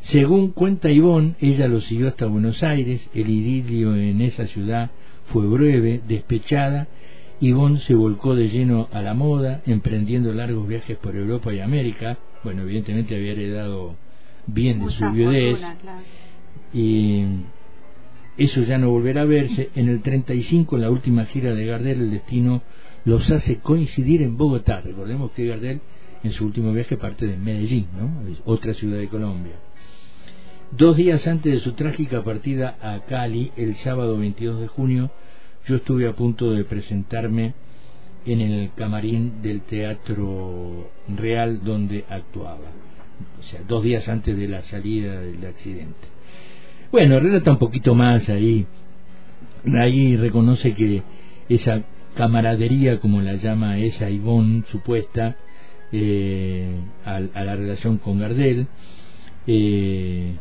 Según 0.00 0.52
cuenta 0.52 0.90
Ivonne, 0.90 1.34
ella 1.40 1.68
lo 1.68 1.80
siguió 1.80 2.08
hasta 2.08 2.26
Buenos 2.26 2.62
Aires, 2.62 3.08
el 3.14 3.28
idilio 3.28 3.94
en 3.94 4.22
esa 4.22 4.46
ciudad 4.46 4.90
fue 5.30 5.46
breve, 5.46 6.00
despechada, 6.06 6.88
Ivonne 7.40 7.78
se 7.80 7.94
volcó 7.94 8.34
de 8.34 8.50
lleno 8.50 8.88
a 8.92 9.00
la 9.00 9.14
moda, 9.14 9.62
emprendiendo 9.64 10.32
largos 10.34 10.68
viajes 10.68 10.98
por 10.98 11.16
Europa 11.16 11.54
y 11.54 11.60
América, 11.60 12.18
bueno, 12.44 12.62
evidentemente 12.62 13.16
había 13.16 13.32
heredado 13.32 13.96
bien 14.46 14.84
de 14.84 14.90
su 14.90 15.10
viudez, 15.10 15.60
y 16.74 17.24
eso 18.36 18.62
ya 18.62 18.78
no 18.78 18.90
volverá 18.90 19.22
a 19.22 19.26
verse. 19.26 19.70
En 19.74 19.88
el 19.88 20.02
35, 20.02 20.76
en 20.76 20.82
la 20.82 20.90
última 20.90 21.24
gira 21.26 21.54
de 21.54 21.66
Gardel, 21.66 22.00
el 22.00 22.10
destino 22.10 22.62
los 23.04 23.30
hace 23.30 23.58
coincidir 23.58 24.22
en 24.22 24.36
Bogotá. 24.36 24.80
Recordemos 24.80 25.30
que 25.32 25.46
Gardel 25.46 25.80
en 26.22 26.32
su 26.32 26.44
último 26.44 26.72
viaje 26.72 26.96
parte 26.96 27.26
de 27.26 27.36
Medellín, 27.36 27.86
¿no? 27.98 28.10
otra 28.44 28.74
ciudad 28.74 28.98
de 28.98 29.08
Colombia. 29.08 29.54
Dos 30.72 30.96
días 30.96 31.26
antes 31.26 31.52
de 31.52 31.58
su 31.58 31.72
trágica 31.72 32.22
partida 32.22 32.76
a 32.80 33.00
Cali, 33.00 33.50
el 33.56 33.74
sábado 33.74 34.16
22 34.16 34.60
de 34.60 34.68
junio, 34.68 35.10
yo 35.66 35.76
estuve 35.76 36.06
a 36.06 36.12
punto 36.12 36.52
de 36.52 36.64
presentarme 36.64 37.54
en 38.24 38.40
el 38.40 38.70
camarín 38.76 39.42
del 39.42 39.62
Teatro 39.62 40.88
Real 41.08 41.64
donde 41.64 42.04
actuaba. 42.08 42.70
O 43.40 43.42
sea, 43.42 43.62
dos 43.66 43.82
días 43.82 44.08
antes 44.08 44.38
de 44.38 44.46
la 44.46 44.62
salida 44.62 45.20
del 45.20 45.44
accidente. 45.44 46.06
Bueno, 46.92 47.18
relata 47.18 47.50
un 47.50 47.58
poquito 47.58 47.96
más 47.96 48.28
ahí. 48.28 48.64
Ahí 49.74 50.16
reconoce 50.16 50.72
que 50.74 51.02
esa 51.48 51.82
camaradería, 52.14 53.00
como 53.00 53.20
la 53.22 53.34
llama 53.34 53.78
esa 53.78 54.08
Ivonne 54.08 54.62
supuesta, 54.70 55.36
eh, 55.90 56.76
a, 57.04 57.18
la 57.18 57.56
relación 57.56 57.98
con 57.98 58.20
Gardel, 58.20 58.68
eh, 59.48 60.36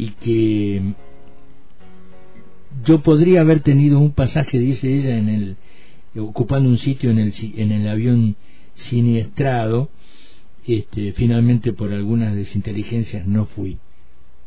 y 0.00 0.12
que 0.12 0.94
yo 2.86 3.02
podría 3.02 3.42
haber 3.42 3.60
tenido 3.60 3.98
un 3.98 4.12
pasaje, 4.12 4.58
dice 4.58 4.88
ella, 4.88 5.18
en 5.18 5.28
el 5.28 5.56
ocupando 6.18 6.70
un 6.70 6.78
sitio 6.78 7.10
en 7.10 7.18
el, 7.18 7.34
en 7.56 7.70
el 7.70 7.86
avión 7.86 8.36
siniestrado, 8.74 9.90
este, 10.66 11.12
finalmente 11.12 11.74
por 11.74 11.92
algunas 11.92 12.34
desinteligencias 12.34 13.26
no 13.26 13.44
fui. 13.44 13.76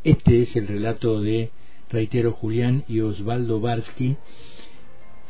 Este 0.04 0.42
es 0.42 0.56
el 0.56 0.68
relato 0.68 1.22
de, 1.22 1.52
reitero, 1.92 2.32
Julián 2.32 2.84
y 2.88 3.02
Osvaldo 3.02 3.62
Barsky, 3.62 4.18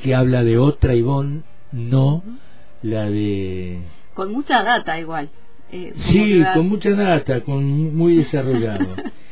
que 0.02 0.16
habla 0.16 0.46
de 0.46 0.58
otra 0.58 0.96
Ivonne, 0.96 1.42
no 1.74 2.24
la 2.82 3.10
de... 3.10 3.82
Con 4.14 4.32
mucha 4.32 4.64
data 4.64 4.98
igual. 4.98 5.30
Eh, 5.70 5.92
sí, 5.98 6.42
con 6.54 6.70
mucha 6.70 6.92
data, 6.92 7.42
con 7.42 7.94
muy 7.94 8.16
desarrollado. 8.16 8.88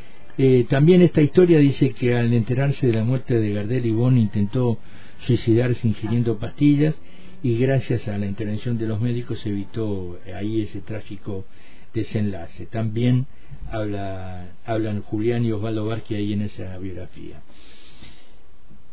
eh, 0.43 0.65
también 0.67 1.03
esta 1.03 1.21
historia 1.21 1.59
dice 1.59 1.91
que 1.91 2.15
al 2.15 2.33
enterarse 2.33 2.87
de 2.87 2.93
la 2.93 3.03
muerte 3.03 3.39
de 3.39 3.53
Gardel, 3.53 3.85
Ivonne 3.85 4.19
intentó 4.19 4.79
suicidarse 5.19 5.87
ingiriendo 5.87 6.39
pastillas 6.39 6.99
y 7.43 7.59
gracias 7.59 8.07
a 8.07 8.17
la 8.17 8.25
intervención 8.25 8.79
de 8.79 8.87
los 8.87 8.99
médicos 8.99 9.45
evitó 9.45 10.19
ahí 10.35 10.61
ese 10.61 10.81
trágico 10.81 11.45
desenlace. 11.93 12.65
También 12.65 13.27
habla, 13.69 14.53
hablan 14.65 15.03
Julián 15.03 15.45
y 15.45 15.51
Osvaldo 15.51 15.85
Barqui 15.85 16.15
ahí 16.15 16.33
en 16.33 16.41
esa 16.41 16.75
biografía. 16.79 17.43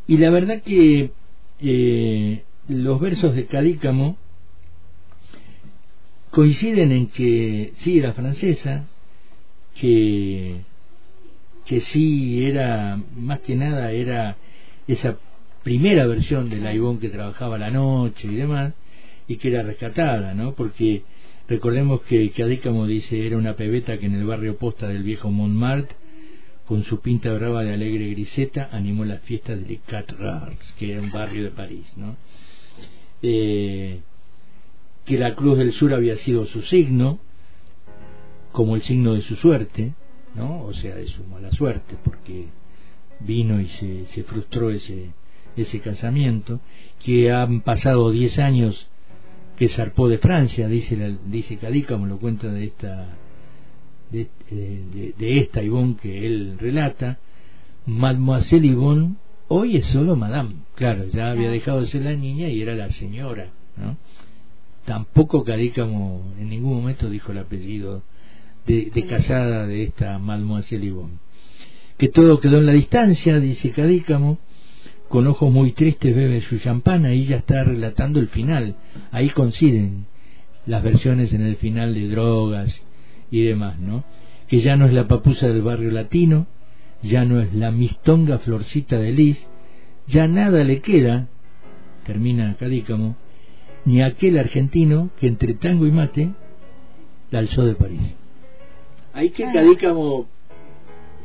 Y 0.07 0.19
la 0.19 0.29
verdad 0.29 0.61
que 0.61 1.13
eh, 1.61 2.43
los 2.69 3.01
versos 3.01 3.35
de 3.35 3.47
Cadícamo 3.47 4.19
coinciden 6.31 6.93
en 6.93 7.07
que 7.07 7.73
sí 7.77 7.99
era 7.99 8.13
francesa, 8.13 8.87
que, 9.75 10.61
que 11.69 11.83
sí 11.83 12.47
era, 12.47 12.99
más 13.15 13.41
que 13.41 13.55
nada, 13.55 13.93
era 13.93 14.37
esa 14.87 15.19
primera 15.63 16.07
versión 16.07 16.49
de 16.49 16.57
la 16.61 16.73
Ivonne 16.73 16.99
que 16.99 17.11
trabajaba 17.11 17.59
la 17.59 17.71
noche 17.71 18.27
y 18.27 18.37
demás, 18.37 18.73
y 19.29 19.37
que 19.37 19.49
era 19.49 19.63
rescatada, 19.63 20.33
¿no? 20.33 20.55
Porque 20.55 21.03
recordemos 21.47 22.01
que 22.03 22.31
Cadícamo 22.31 22.87
dice 22.87 23.27
era 23.27 23.37
una 23.37 23.55
pebeta 23.55 23.99
que 23.99 24.07
en 24.07 24.15
el 24.15 24.25
barrio 24.25 24.57
posta 24.57 24.89
del 24.89 25.03
viejo 25.03 25.31
Montmartre 25.31 25.95
con 26.67 26.85
su 26.85 27.01
pinta 27.01 27.35
brava 27.35 27.63
de 27.63 27.75
alegre 27.75 28.09
griseta, 28.13 28.71
animó 28.73 29.05
las 29.05 29.21
fiestas 29.21 29.67
de 29.69 29.79
Quatre 29.79 30.17
Rars, 30.17 30.75
que 30.79 30.93
era 30.93 31.03
un 31.03 31.11
barrio 31.11 31.45
de 31.45 31.51
París, 31.51 31.93
¿no? 31.99 32.17
Eh, 33.21 34.01
que 35.05 35.19
la 35.19 35.35
Cruz 35.35 35.59
del 35.59 35.73
Sur 35.73 35.93
había 35.93 36.17
sido 36.17 36.47
su 36.47 36.63
signo, 36.63 37.19
como 38.53 38.75
el 38.75 38.81
signo 38.81 39.13
de 39.13 39.21
su 39.21 39.37
suerte, 39.37 39.93
¿no? 40.35 40.63
O 40.63 40.73
sea, 40.73 40.95
de 40.95 41.07
su 41.09 41.25
mala 41.25 41.51
suerte, 41.53 41.97
porque 42.05 42.47
vino 43.21 43.61
y 43.61 43.69
se, 43.69 44.07
se 44.07 44.23
frustró 44.25 44.71
ese, 44.71 45.11
ese 45.57 45.81
casamiento, 45.81 46.61
que 47.05 47.31
han 47.33 47.61
pasado 47.63 48.11
10 48.11 48.39
años 48.39 48.89
que 49.57 49.69
zarpó 49.69 50.09
de 50.09 50.19
Francia, 50.19 50.69
dice, 50.69 51.17
dice 51.27 51.57
Cadí, 51.57 51.83
como 51.83 52.07
lo 52.07 52.19
cuenta 52.19 52.49
de 52.49 52.65
esta 52.65 53.09
de, 54.11 54.29
de, 55.19 55.39
esta 55.39 55.63
Ivonne 55.63 55.97
que 56.01 56.27
él 56.27 56.57
relata, 56.59 57.19
Mademoiselle 57.85 58.69
Yvonne 58.69 59.17
hoy 59.49 59.77
es 59.77 59.87
solo 59.87 60.17
Madame, 60.17 60.55
claro, 60.77 61.07
ya 61.09 61.31
había 61.31 61.51
dejado 61.51 61.81
de 61.81 61.89
ser 61.89 62.03
la 62.03 62.15
niña 62.15 62.49
y 62.49 62.63
era 62.63 62.75
la 62.75 62.91
señora, 62.93 63.51
¿no? 63.77 63.97
Tampoco 64.85 65.45
Cadícamo 65.45 66.23
en 66.39 66.49
ningún 66.49 66.77
momento 66.77 67.11
dijo 67.11 67.33
el 67.33 67.39
apellido 67.39 68.03
de, 68.69 68.91
de 68.95 69.07
casada 69.07 69.67
de 69.67 69.85
esta 69.85 70.19
Mademoiselle 70.19 70.87
Yvonne. 70.87 71.19
Que 71.97 72.09
todo 72.09 72.39
quedó 72.39 72.59
en 72.59 72.67
la 72.67 72.73
distancia, 72.73 73.41
dice 73.41 73.71
Cadícamo, 73.71 74.39
con 75.09 75.27
ojos 75.27 75.51
muy 75.51 75.73
tristes 75.73 76.15
bebe 76.15 76.43
su 76.43 76.59
champana 76.59 77.15
y 77.15 77.25
ya 77.25 77.37
está 77.37 77.65
relatando 77.65 78.21
el 78.21 78.29
final. 78.29 78.77
Ahí 79.11 79.31
coinciden 79.31 80.07
las 80.67 80.83
versiones 80.83 81.33
en 81.33 81.41
el 81.41 81.57
final 81.57 81.95
de 81.95 82.09
drogas 82.09 82.83
y 83.31 83.43
demás, 83.43 83.81
¿no? 83.81 84.05
Que 84.49 84.61
ya 84.61 84.77
no 84.77 84.85
es 84.85 84.93
la 84.93 85.09
papusa 85.09 85.49
del 85.49 85.63
barrio 85.63 85.91
latino, 85.91 86.47
ya 87.03 87.25
no 87.25 87.41
es 87.41 87.53
la 87.55 87.71
mistonga 87.71 88.39
florcita 88.39 88.99
de 88.99 89.13
lis, 89.13 89.47
ya 90.07 90.29
nada 90.29 90.63
le 90.63 90.81
queda, 90.81 91.29
termina 92.05 92.57
Cadícamo, 92.59 93.17
ni 93.87 94.03
aquel 94.03 94.39
argentino 94.39 95.11
que 95.19 95.27
entre 95.27 95.55
tango 95.55 95.87
y 95.87 95.91
mate 95.91 96.33
la 97.31 97.39
alzó 97.39 97.65
de 97.65 97.75
París. 97.75 98.17
Ahí 99.19 99.31
que 99.31 99.43
Cadícamo 99.53 100.29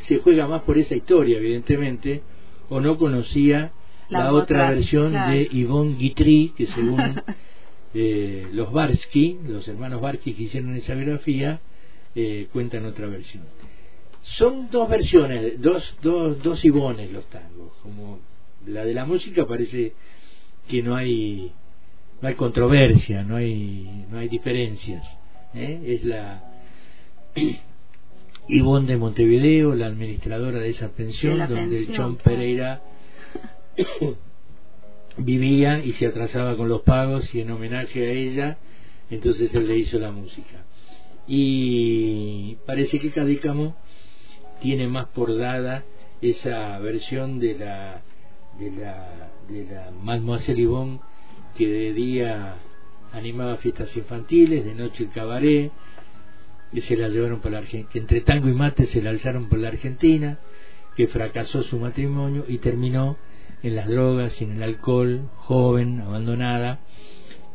se 0.07 0.17
juega 0.17 0.47
más 0.47 0.63
por 0.63 0.79
esa 0.79 0.95
historia, 0.95 1.37
evidentemente, 1.37 2.23
o 2.67 2.81
no 2.81 2.97
conocía 2.97 3.71
la, 4.09 4.33
otra, 4.33 4.71
versión 4.71 5.13
de 5.13 5.47
Yvonne 5.51 5.95
Guitry, 5.95 6.53
que 6.57 6.65
según 6.65 7.21
eh, 7.93 8.47
los 8.51 8.71
Barsky, 8.71 9.37
los 9.47 9.67
hermanos 9.67 10.01
Barsky 10.01 10.33
que 10.33 10.41
hicieron 10.41 10.75
esa 10.75 10.95
biografía, 10.95 11.59
eh, 12.15 12.47
cuentan 12.51 12.87
otra 12.87 13.05
versión. 13.05 13.43
Son 14.21 14.71
dos 14.71 14.89
versiones, 14.89 15.61
dos, 15.61 15.95
dos, 16.01 16.41
dos 16.41 16.65
Ivones 16.65 17.11
los 17.11 17.27
tangos, 17.27 17.73
como 17.83 18.21
la 18.65 18.85
de 18.85 18.95
la 18.95 19.05
música 19.05 19.45
parece 19.45 19.93
que 20.67 20.81
no 20.81 20.95
hay 20.95 21.51
no 22.23 22.27
hay 22.27 22.33
controversia, 22.33 23.23
no 23.23 23.35
hay 23.35 24.07
no 24.09 24.17
hay 24.17 24.29
diferencias, 24.29 25.05
¿eh? 25.53 25.79
es 25.85 26.03
la 26.05 26.43
Ivonne 28.47 28.87
de 28.87 28.97
Montevideo, 28.97 29.75
la 29.75 29.87
administradora 29.87 30.59
de 30.59 30.69
esa 30.69 30.89
pensión, 30.89 31.39
donde 31.47 31.77
el 31.77 31.97
John 31.97 32.17
Pereira 32.17 32.81
vivía 35.17 35.83
y 35.83 35.93
se 35.93 36.07
atrasaba 36.07 36.57
con 36.57 36.69
los 36.69 36.81
pagos 36.81 37.33
y 37.33 37.41
en 37.41 37.51
homenaje 37.51 38.05
a 38.05 38.11
ella, 38.11 38.57
entonces 39.09 39.53
él 39.53 39.67
le 39.67 39.77
hizo 39.77 39.97
la 39.99 40.11
música. 40.11 40.65
Y 41.27 42.57
parece 42.65 42.99
que 42.99 43.11
Cadícamo 43.11 43.75
tiene 44.61 44.87
más 44.87 45.07
por 45.07 45.37
dada 45.37 45.83
esa 46.21 46.77
versión 46.79 47.39
de 47.39 47.57
la 47.57 48.01
de 48.59 48.71
la 48.71 49.31
de 49.49 49.65
la 49.65 49.91
Mademoiselle 49.91 50.61
Yvonne 50.61 50.99
que 51.57 51.67
de 51.67 51.93
día 51.93 52.55
animaba 53.13 53.57
fiestas 53.57 53.95
infantiles, 53.95 54.65
de 54.65 54.73
noche 54.73 55.03
el 55.03 55.11
cabaret, 55.11 55.71
que 56.73 56.81
se 56.81 56.97
la 56.97 57.09
llevaron 57.09 57.39
por 57.39 57.51
la 57.51 57.59
Argentina, 57.59 57.89
que 57.91 57.99
entre 57.99 58.21
tango 58.21 58.49
y 58.49 58.53
mate 58.53 58.85
se 58.87 59.01
la 59.01 59.11
alzaron 59.11 59.47
por 59.47 59.59
la 59.59 59.69
Argentina, 59.69 60.39
que 60.95 61.07
fracasó 61.07 61.63
su 61.63 61.79
matrimonio 61.79 62.45
y 62.47 62.57
terminó 62.57 63.17
en 63.61 63.75
las 63.75 63.87
drogas 63.87 64.39
y 64.41 64.45
en 64.45 64.53
el 64.53 64.63
alcohol, 64.63 65.29
joven, 65.37 66.01
abandonada, 66.01 66.79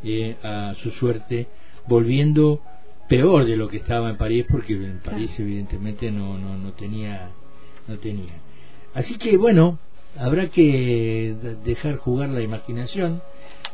eh, 0.03 0.37
a 0.43 0.75
su 0.83 0.91
suerte, 0.93 1.49
volviendo 1.87 2.61
peor 3.09 3.45
de 3.45 3.57
lo 3.57 3.69
que 3.69 3.79
estaba 3.79 4.11
en 4.11 4.17
París, 4.17 4.47
porque 4.49 4.75
en 4.75 5.01
París 5.01 5.35
evidentemente 5.39 6.11
no, 6.11 6.39
no, 6.39 6.57
no 6.57 6.73
tenía, 6.73 7.31
no 7.87 7.99
tenía. 7.99 8.35
Así 8.95 9.17
que 9.19 9.37
bueno, 9.37 9.79
habrá 10.17 10.49
que 10.49 11.35
dejar 11.65 11.97
jugar 11.97 12.29
la 12.31 12.43
imaginación 12.43 13.23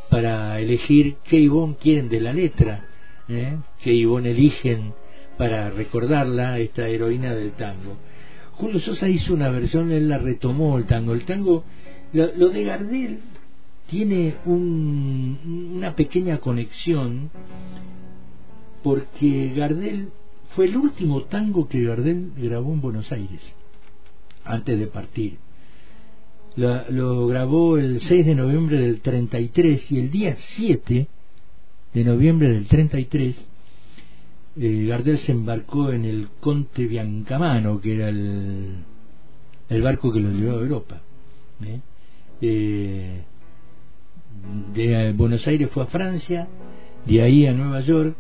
para 0.09 0.61
elegir 0.61 1.17
qué 1.25 1.37
Ivonne 1.37 1.77
quieren 1.81 2.09
de 2.09 2.21
la 2.21 2.33
letra, 2.33 2.87
¿eh? 3.29 3.57
qué 3.83 3.93
Ivonne 3.93 4.31
eligen 4.31 4.95
para 5.37 5.71
recordarla, 5.71 6.59
esta 6.59 6.89
heroína 6.89 7.35
del 7.35 7.53
tango. 7.53 7.97
Julio 8.53 8.79
Sosa 8.79 9.09
hizo 9.09 9.35
una 9.35 9.51
versión, 9.51 9.91
él 9.91 10.09
la 10.09 10.19
retomó 10.19 10.79
el 10.79 10.85
tango. 10.85 11.13
El 11.13 11.25
tango, 11.25 11.65
lo, 12.13 12.49
de 12.49 12.65
Gardel 12.65 13.19
tiene 13.89 14.37
un, 14.45 15.73
una 15.77 15.95
pequeña 15.97 16.39
conexión 16.39 17.31
porque 18.83 19.53
Gardel 19.57 20.11
fue 20.55 20.67
el 20.67 20.77
último 20.77 21.25
tango 21.25 21.69
que 21.69 21.83
Gardel 21.83 22.33
grabó 22.37 22.73
en 22.73 22.81
Buenos 22.81 23.11
Aires 23.11 23.41
antes 24.45 24.79
de 24.79 24.87
partir. 24.87 25.39
lo 26.57 27.27
grabó 27.27 27.77
el 27.77 28.01
6 28.01 28.27
de 28.27 28.35
noviembre 28.35 28.79
del 28.79 29.01
33 29.01 29.91
y 29.91 29.99
el 29.99 30.11
día 30.11 30.37
7 30.39 31.09
de 31.93 32.05
noviembre 32.05 32.53
del 32.53 32.69
33 32.69 33.54
eh, 34.57 34.87
Gardel 34.89 35.19
se 35.19 35.33
embarcó 35.33 35.91
en 35.91 36.05
el 36.05 36.29
Conte 36.41 36.87
Biancamano, 36.87 37.81
que 37.81 37.95
era 37.95 38.09
el, 38.09 38.77
el 39.69 39.83
barco 39.83 40.13
que 40.13 40.21
lo 40.21 40.31
llevaba 40.31 40.59
a 40.59 40.63
Europa. 40.63 41.03
¿eh? 41.65 41.81
Eh, 42.41 43.23
de 44.75 45.13
Buenos 45.13 45.47
Aires 45.47 45.71
fue 45.71 45.85
a 45.85 45.87
Francia, 45.87 46.49
de 47.07 47.23
ahí 47.23 47.47
a 47.47 47.53
Nueva 47.53 47.81
York, 47.81 48.17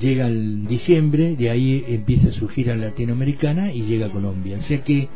llega 0.00 0.26
el 0.26 0.66
diciembre, 0.66 1.36
de 1.36 1.50
ahí 1.50 1.84
empieza 1.88 2.32
su 2.32 2.48
gira 2.48 2.76
latinoamericana 2.76 3.72
y 3.72 3.82
llega 3.82 4.06
a 4.06 4.10
Colombia. 4.10 4.58
O 4.58 4.62
sea 4.62 4.82
que 4.82 5.08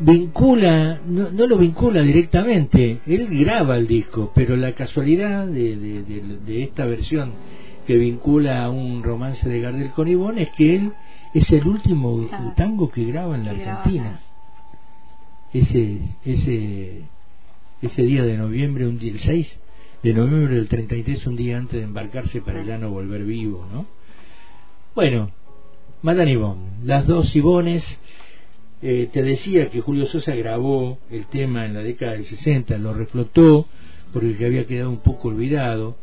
vincula, 0.00 1.00
no, 1.06 1.30
no, 1.30 1.46
lo 1.46 1.58
vincula 1.58 2.02
directamente, 2.02 3.00
él 3.06 3.28
graba 3.30 3.76
el 3.76 3.86
disco, 3.86 4.32
pero 4.34 4.56
la 4.56 4.72
casualidad 4.72 5.46
de, 5.46 5.76
de, 5.76 6.62
esta 6.62 6.86
versión 6.86 7.32
que 7.86 7.96
vincula 7.96 8.64
a 8.64 8.70
un 8.70 9.02
romance 9.02 9.48
de 9.48 9.60
Gardel 9.60 9.90
con 9.90 10.08
Ivonne 10.08 10.42
es 10.42 10.50
que 10.50 10.76
él 10.76 10.92
es 11.34 11.50
el 11.52 11.66
último 11.66 12.28
tango 12.56 12.90
que 12.90 13.04
graba 13.04 13.36
en 13.36 13.44
la 13.44 13.50
Argentina. 13.52 14.20
Ese, 15.52 16.00
ese, 16.24 17.02
ese 17.82 18.02
día 18.02 18.22
de 18.22 18.36
noviembre, 18.36 18.86
un 18.86 18.98
día, 18.98 19.12
el 19.12 19.20
6 19.20 19.58
de 20.02 20.14
noviembre 20.14 20.54
del 20.54 20.68
33, 20.68 21.26
un 21.26 21.36
día 21.36 21.58
antes 21.58 21.78
de 21.78 21.84
embarcarse 21.84 22.40
para 22.40 22.62
ya 22.62 22.78
no 22.78 22.90
volver 22.90 23.24
vivo, 23.24 23.66
¿no? 23.72 23.86
Bueno, 24.94 25.30
Madame 26.02 26.32
Ivonne, 26.32 26.62
las 26.82 27.06
dos 27.06 27.34
Ivones 27.36 27.84
eh, 28.82 29.08
te 29.12 29.22
decía 29.22 29.68
que 29.68 29.80
Julio 29.80 30.06
Sosa 30.06 30.34
grabó 30.34 30.98
el 31.10 31.26
tema 31.26 31.66
en 31.66 31.74
la 31.74 31.82
década 31.82 32.12
del 32.12 32.24
60, 32.24 32.78
lo 32.78 32.94
reflotó 32.94 33.66
porque 34.12 34.36
que 34.36 34.46
había 34.46 34.66
quedado 34.66 34.90
un 34.90 35.00
poco 35.00 35.28
olvidado 35.28 35.96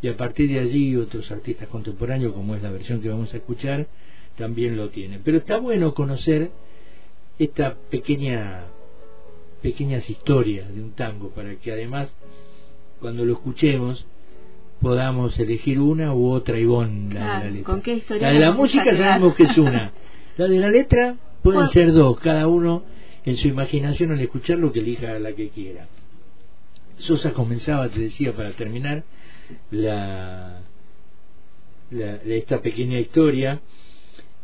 y 0.00 0.08
a 0.08 0.16
partir 0.16 0.50
de 0.50 0.58
allí 0.58 0.96
otros 0.96 1.30
artistas 1.30 1.68
contemporáneos, 1.68 2.32
como 2.32 2.56
es 2.56 2.62
la 2.62 2.70
versión 2.70 3.00
que 3.00 3.08
vamos 3.08 3.32
a 3.34 3.36
escuchar, 3.36 3.86
también 4.36 4.76
lo 4.76 4.88
tienen. 4.88 5.20
Pero 5.24 5.38
está 5.38 5.58
bueno 5.58 5.94
conocer 5.94 6.50
esta 7.38 7.76
pequeña 7.90 8.64
pequeñas 9.62 10.10
historias 10.10 10.74
de 10.74 10.82
un 10.82 10.92
tango 10.92 11.30
para 11.30 11.54
que 11.54 11.70
además 11.70 12.12
cuando 13.00 13.24
lo 13.24 13.34
escuchemos 13.34 14.04
podamos 14.80 15.38
elegir 15.38 15.78
una 15.78 16.12
u 16.12 16.30
otra 16.30 16.58
Ivonne 16.58 17.14
la, 17.14 17.44
de 17.44 17.44
la 17.44 17.50
letra. 17.50 17.62
la 18.18 18.32
de 18.32 18.38
la 18.40 18.52
música 18.52 18.96
sabemos 18.96 19.36
que 19.36 19.44
es 19.44 19.56
una 19.56 19.92
la 20.36 20.48
de 20.48 20.58
la 20.58 20.68
letra 20.68 21.16
Pueden 21.42 21.68
ser 21.68 21.92
dos, 21.92 22.18
cada 22.20 22.46
uno 22.46 22.84
en 23.24 23.36
su 23.36 23.48
imaginación 23.48 24.12
al 24.12 24.20
escuchar 24.20 24.58
lo 24.58 24.72
que 24.72 24.80
elija 24.80 25.18
la 25.18 25.32
que 25.32 25.48
quiera. 25.48 25.88
Sosa 26.96 27.32
comenzaba, 27.32 27.88
te 27.88 28.00
decía, 28.00 28.32
para 28.32 28.52
terminar, 28.52 29.04
la, 29.70 30.60
la 31.90 32.14
esta 32.24 32.60
pequeña 32.60 33.00
historia, 33.00 33.60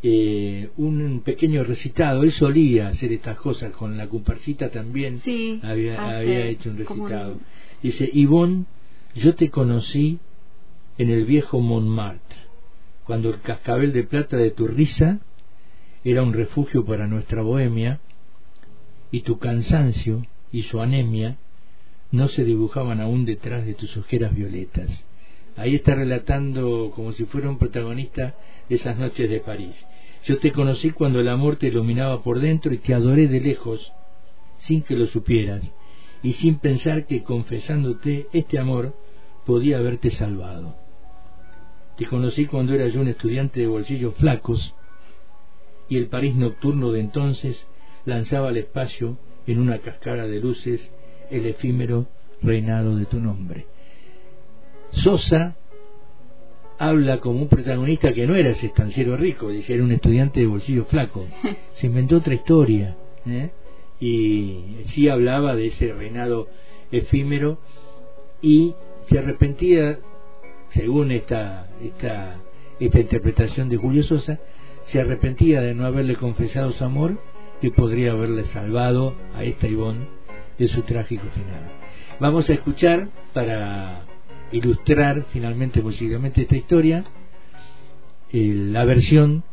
eh, 0.03 0.71
un 0.77 1.21
pequeño 1.25 1.65
recitado. 1.65 2.23
Él 2.23 2.33
solía 2.33 2.89
hacer 2.89 3.13
estas 3.13 3.37
cosas, 3.39 3.73
con 3.73 3.97
la 3.97 4.09
comparsita 4.09 4.71
también 4.71 5.21
había, 5.63 6.19
había 6.19 6.47
hecho 6.47 6.71
un 6.71 6.79
recitado. 6.79 7.37
Dice, 7.83 8.09
Ivonne, 8.13 8.65
yo 9.15 9.35
te 9.35 9.51
conocí 9.51 10.19
en 10.99 11.11
el 11.11 11.25
viejo 11.25 11.61
Montmartre, 11.61 12.39
cuando 13.05 13.31
el 13.31 13.41
cascabel 13.41 13.93
de 13.93 14.05
plata 14.05 14.37
de 14.37 14.51
tu 14.51 14.67
risa 14.67 15.21
era 16.11 16.23
un 16.23 16.33
refugio 16.33 16.87
para 16.87 17.07
nuestra 17.07 17.43
bohemia, 17.43 18.01
y 19.11 19.21
tu 19.21 19.39
cansancio 19.39 20.25
y 20.51 20.63
su 20.63 20.81
anemia 20.81 21.37
no 22.11 22.29
se 22.29 22.45
dibujaban 22.45 23.01
aún 23.03 23.27
detrás 23.27 23.67
de 23.67 23.75
tus 23.75 23.95
ojeras 23.97 24.35
violetas. 24.35 25.05
Ahí 25.57 25.75
está 25.75 25.95
relatando 25.95 26.93
como 26.95 27.13
si 27.13 27.25
fuera 27.27 27.51
un 27.51 27.59
protagonista 27.59 28.35
esas 28.71 28.97
noches 28.97 29.29
de 29.29 29.41
París. 29.41 29.75
Yo 30.25 30.39
te 30.39 30.53
conocí 30.53 30.93
cuando 30.93 31.21
el 31.21 31.29
amor 31.29 31.57
te 31.57 31.67
iluminaba 31.67 32.23
por 32.23 32.41
dentro 32.41 32.73
y 32.73 32.79
te 32.79 32.95
adoré 32.95 33.29
de 33.29 33.41
lejos, 33.41 33.93
sin 34.59 34.83
que 34.83 34.97
lo 34.97 35.07
supieras, 35.09 35.63
y 36.23 36.33
sin 36.35 36.59
pensar 36.59 37.07
que 37.07 37.23
confesándote 37.23 38.29
este 38.33 38.59
amor 38.59 38.95
podía 39.45 39.79
haberte 39.79 40.11
salvado. 40.11 40.75
Te 41.99 42.07
conocí 42.07 42.47
cuando 42.47 42.73
era 42.73 42.89
yo 42.89 43.01
un 43.01 43.09
estudiante 43.09 43.61
de 43.61 43.67
bolsillos 43.67 44.15
flacos, 44.15 44.75
y 45.89 45.97
el 45.97 46.07
París 46.07 46.35
nocturno 46.35 46.93
de 46.93 47.01
entonces 47.01 47.67
lanzaba 48.05 48.49
al 48.49 48.57
espacio 48.57 49.19
en 49.47 49.59
una 49.59 49.79
cascada 49.79 50.27
de 50.27 50.41
luces 50.41 50.91
el 51.31 51.47
efímero 51.47 52.07
reinado 52.43 52.97
de 52.97 53.07
tu 53.07 53.21
nombre. 53.21 53.67
Sosa 54.91 55.57
habla 56.79 57.19
como 57.21 57.43
un 57.43 57.49
protagonista 57.49 58.13
que 58.13 58.27
no 58.27 58.35
era 58.35 58.51
ese 58.51 58.67
estanciero 58.67 59.17
rico, 59.17 59.49
decía 59.49 59.75
era 59.75 59.85
un 59.85 59.93
estudiante 59.93 60.41
de 60.41 60.47
bolsillo 60.47 60.85
flaco. 60.85 61.27
Se 61.75 61.87
inventó 61.87 62.19
otra 62.19 62.35
historia. 62.35 62.97
¿eh? 63.27 63.51
Y 64.01 64.85
sí 64.87 65.09
hablaba 65.09 65.57
de 65.57 65.67
ese 65.67 65.93
reinado 65.93 66.49
efímero 66.93 67.59
y 68.41 68.75
se 69.09 69.19
arrepentía, 69.19 69.99
según 70.71 71.11
esta, 71.11 71.69
esta, 71.83 72.37
esta 72.79 73.01
interpretación 73.01 73.69
de 73.69 73.77
Julio 73.77 74.05
Sosa, 74.05 74.39
se 74.89 75.01
arrepentía 75.01 75.61
de 75.61 75.75
no 75.75 75.87
haberle 75.87 76.17
confesado 76.17 76.73
su 76.73 76.85
amor 76.85 77.19
que 77.61 77.71
podría 77.71 78.13
haberle 78.13 78.45
salvado 78.47 79.15
a 79.35 79.45
esta 79.45 79.67
Ivonne 79.67 80.07
de 80.59 80.69
su 80.69 80.83
trágico 80.83 81.27
final. 81.35 81.71
Vamos 82.21 82.49
a 82.51 82.55
escuchar 82.55 83.09
para 83.33 84.03
ilustrar 84.51 85.27
finalmente 85.33 85.81
posiblemente 85.81 86.43
esta 86.43 86.57
historia 86.57 87.05
la 88.33 88.85
versión 88.85 89.45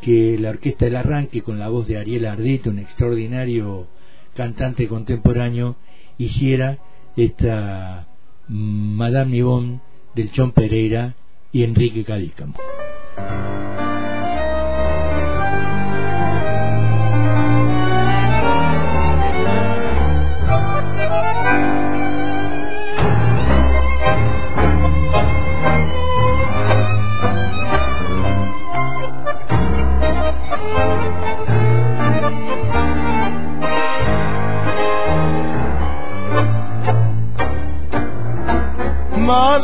que 0.00 0.38
la 0.38 0.50
Orquesta 0.50 0.84
del 0.84 0.96
Arranque 0.96 1.42
con 1.42 1.58
la 1.58 1.68
voz 1.68 1.88
de 1.88 1.98
Ariel 1.98 2.26
Ardito, 2.26 2.70
un 2.70 2.78
extraordinario 2.78 3.86
cantante 4.34 4.86
contemporáneo, 4.86 5.76
hiciera 6.18 6.78
esta 7.16 8.06
Madame 8.48 9.38
Yvonne 9.38 9.80
del 10.14 10.30
Chon 10.30 10.52
Pereira 10.52 11.14
y 11.52 11.64
Enrique 11.64 12.04
Cadícamo. 12.04 12.54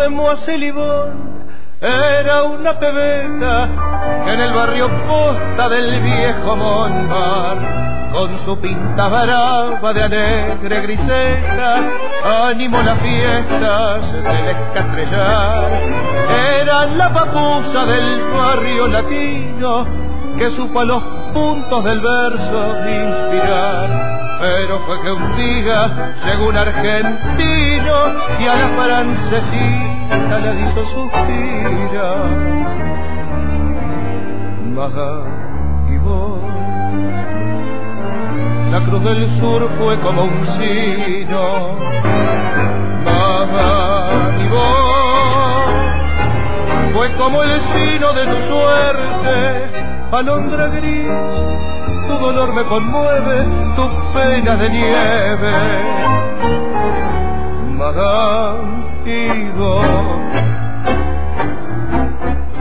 Mademoiselle 0.04 0.66
Yvonne 0.66 1.46
era 1.80 2.42
una 2.44 2.78
pebeta 2.78 3.68
que 4.24 4.32
en 4.34 4.40
el 4.40 4.52
barrio 4.52 4.88
posta 5.06 5.68
del 5.70 6.02
viejo 6.02 6.56
Montmartre 6.56 8.12
con 8.12 8.38
su 8.44 8.60
pinta 8.60 9.08
brava 9.08 9.92
de 9.94 10.02
alegre 10.02 10.82
griseta 10.82 11.80
animó 12.50 12.82
las 12.82 13.00
fiestas 13.00 14.12
del 14.12 14.48
escatrellar 14.48 15.72
era 16.60 16.86
la 16.86 17.12
papusa 17.12 17.86
del 17.86 18.20
barrio 18.30 18.88
latino 18.88 19.86
que 20.36 20.50
supo 20.50 20.80
a 20.80 20.84
los 20.84 21.02
puntos 21.32 21.84
del 21.84 22.00
verso 22.00 22.76
inspirar. 22.88 24.14
Pero 24.40 24.78
fue 24.80 25.00
que 25.00 25.10
un 25.10 25.36
día 25.36 26.14
llegó 26.24 26.48
un 26.48 26.56
argentino 26.56 27.96
y 28.40 28.46
a 28.46 28.56
la 28.56 28.68
francesita 28.76 29.93
le 30.10 30.60
hizo 30.62 30.84
suspirar. 30.94 32.28
Maja 34.74 35.12
y 35.88 35.98
vos, 35.98 36.40
la 38.70 38.84
cruz 38.84 39.04
del 39.04 39.28
sur 39.38 39.68
fue 39.78 39.98
como 40.00 40.24
un 40.24 40.46
sino. 40.58 41.76
Maja 43.04 44.32
y 44.40 44.48
vos, 44.48 45.64
fue 46.94 47.12
como 47.16 47.42
el 47.42 47.60
sino 47.60 48.12
de 48.12 48.26
tu 48.26 48.36
suerte, 48.48 49.70
alondra 50.12 50.66
gris 50.68 51.64
tu 52.06 52.14
dolor 52.18 52.52
me 52.52 52.64
conmueve, 52.64 53.46
tu 53.76 54.12
pena 54.12 54.56
de 54.56 54.70
nieve. 54.70 55.54
Madame 57.76 58.83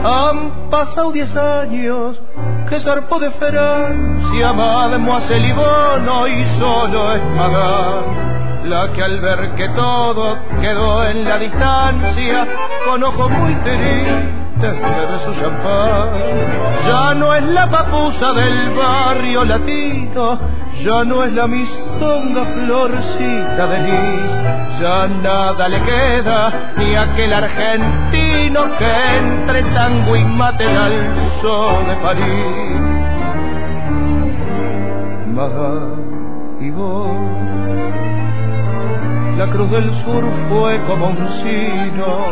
Han 0.04 0.70
pasado 0.70 1.12
diez 1.12 1.34
años 1.36 2.20
que 2.68 2.80
zarpó 2.80 3.18
de 3.18 3.30
Francia, 3.30 4.52
Mademoiselle 4.52 5.48
Yvonne 5.48 6.40
y 6.40 6.44
solo 6.58 7.14
es 7.14 7.22
Madame 7.34 8.34
la 8.64 8.90
que 8.92 9.02
al 9.02 9.20
ver 9.20 9.54
que 9.56 9.68
todo 9.70 10.38
quedó 10.60 11.04
en 11.06 11.24
la 11.24 11.38
distancia, 11.38 12.46
con 12.86 13.02
ojos 13.04 13.30
muy 13.30 13.54
tristes 13.56 14.43
de 14.60 15.18
su 15.24 15.32
champán. 15.40 16.10
Ya 16.86 17.14
no 17.14 17.34
es 17.34 17.42
la 17.44 17.70
papusa 17.70 18.32
del 18.32 18.70
barrio 18.70 19.44
latino, 19.44 20.38
ya 20.82 21.04
no 21.04 21.22
es 21.24 21.32
la 21.32 21.46
mistonga 21.46 22.44
florcita 22.44 23.66
de 23.66 23.78
lis, 23.82 24.30
ya 24.80 25.06
nada 25.22 25.68
le 25.68 25.80
queda 25.82 26.72
ni 26.76 26.94
aquel 26.94 27.32
argentino 27.32 28.64
que 28.78 28.92
entre 29.18 29.62
tango 29.74 30.16
y 30.16 30.24
mate 30.24 30.64
al 30.64 30.92
sol 31.40 31.86
de 31.86 31.96
París. 31.96 32.80
Maga 35.34 35.72
y 36.60 36.70
vos, 36.70 37.10
la 39.36 39.46
cruz 39.46 39.70
del 39.70 39.90
sur 40.04 40.24
fue 40.48 40.78
como 40.86 41.08
un 41.08 41.28
sino 41.42 42.28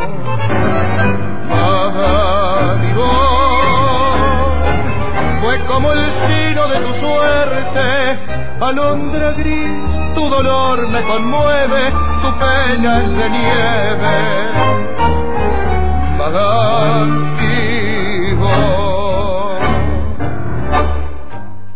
fue 5.41 5.65
como 5.65 5.91
el 5.91 6.05
sino 6.27 6.67
de 6.67 6.79
tu 6.79 6.93
suerte, 6.93 8.19
alondra 8.61 9.31
gris, 9.33 10.13
tu 10.15 10.29
dolor 10.29 10.87
me 10.87 11.01
conmueve, 11.03 11.91
tu 12.21 12.31
pena 12.39 13.01
es 13.01 13.09
de 13.09 13.29
nieve. 13.29 14.43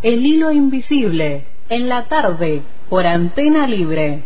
El 0.04 0.26
hilo 0.26 0.52
invisible, 0.52 1.46
en 1.68 1.90
la 1.90 2.06
tarde, 2.06 2.62
por 2.90 3.06
antena 3.06 3.68
libre. 3.68 4.24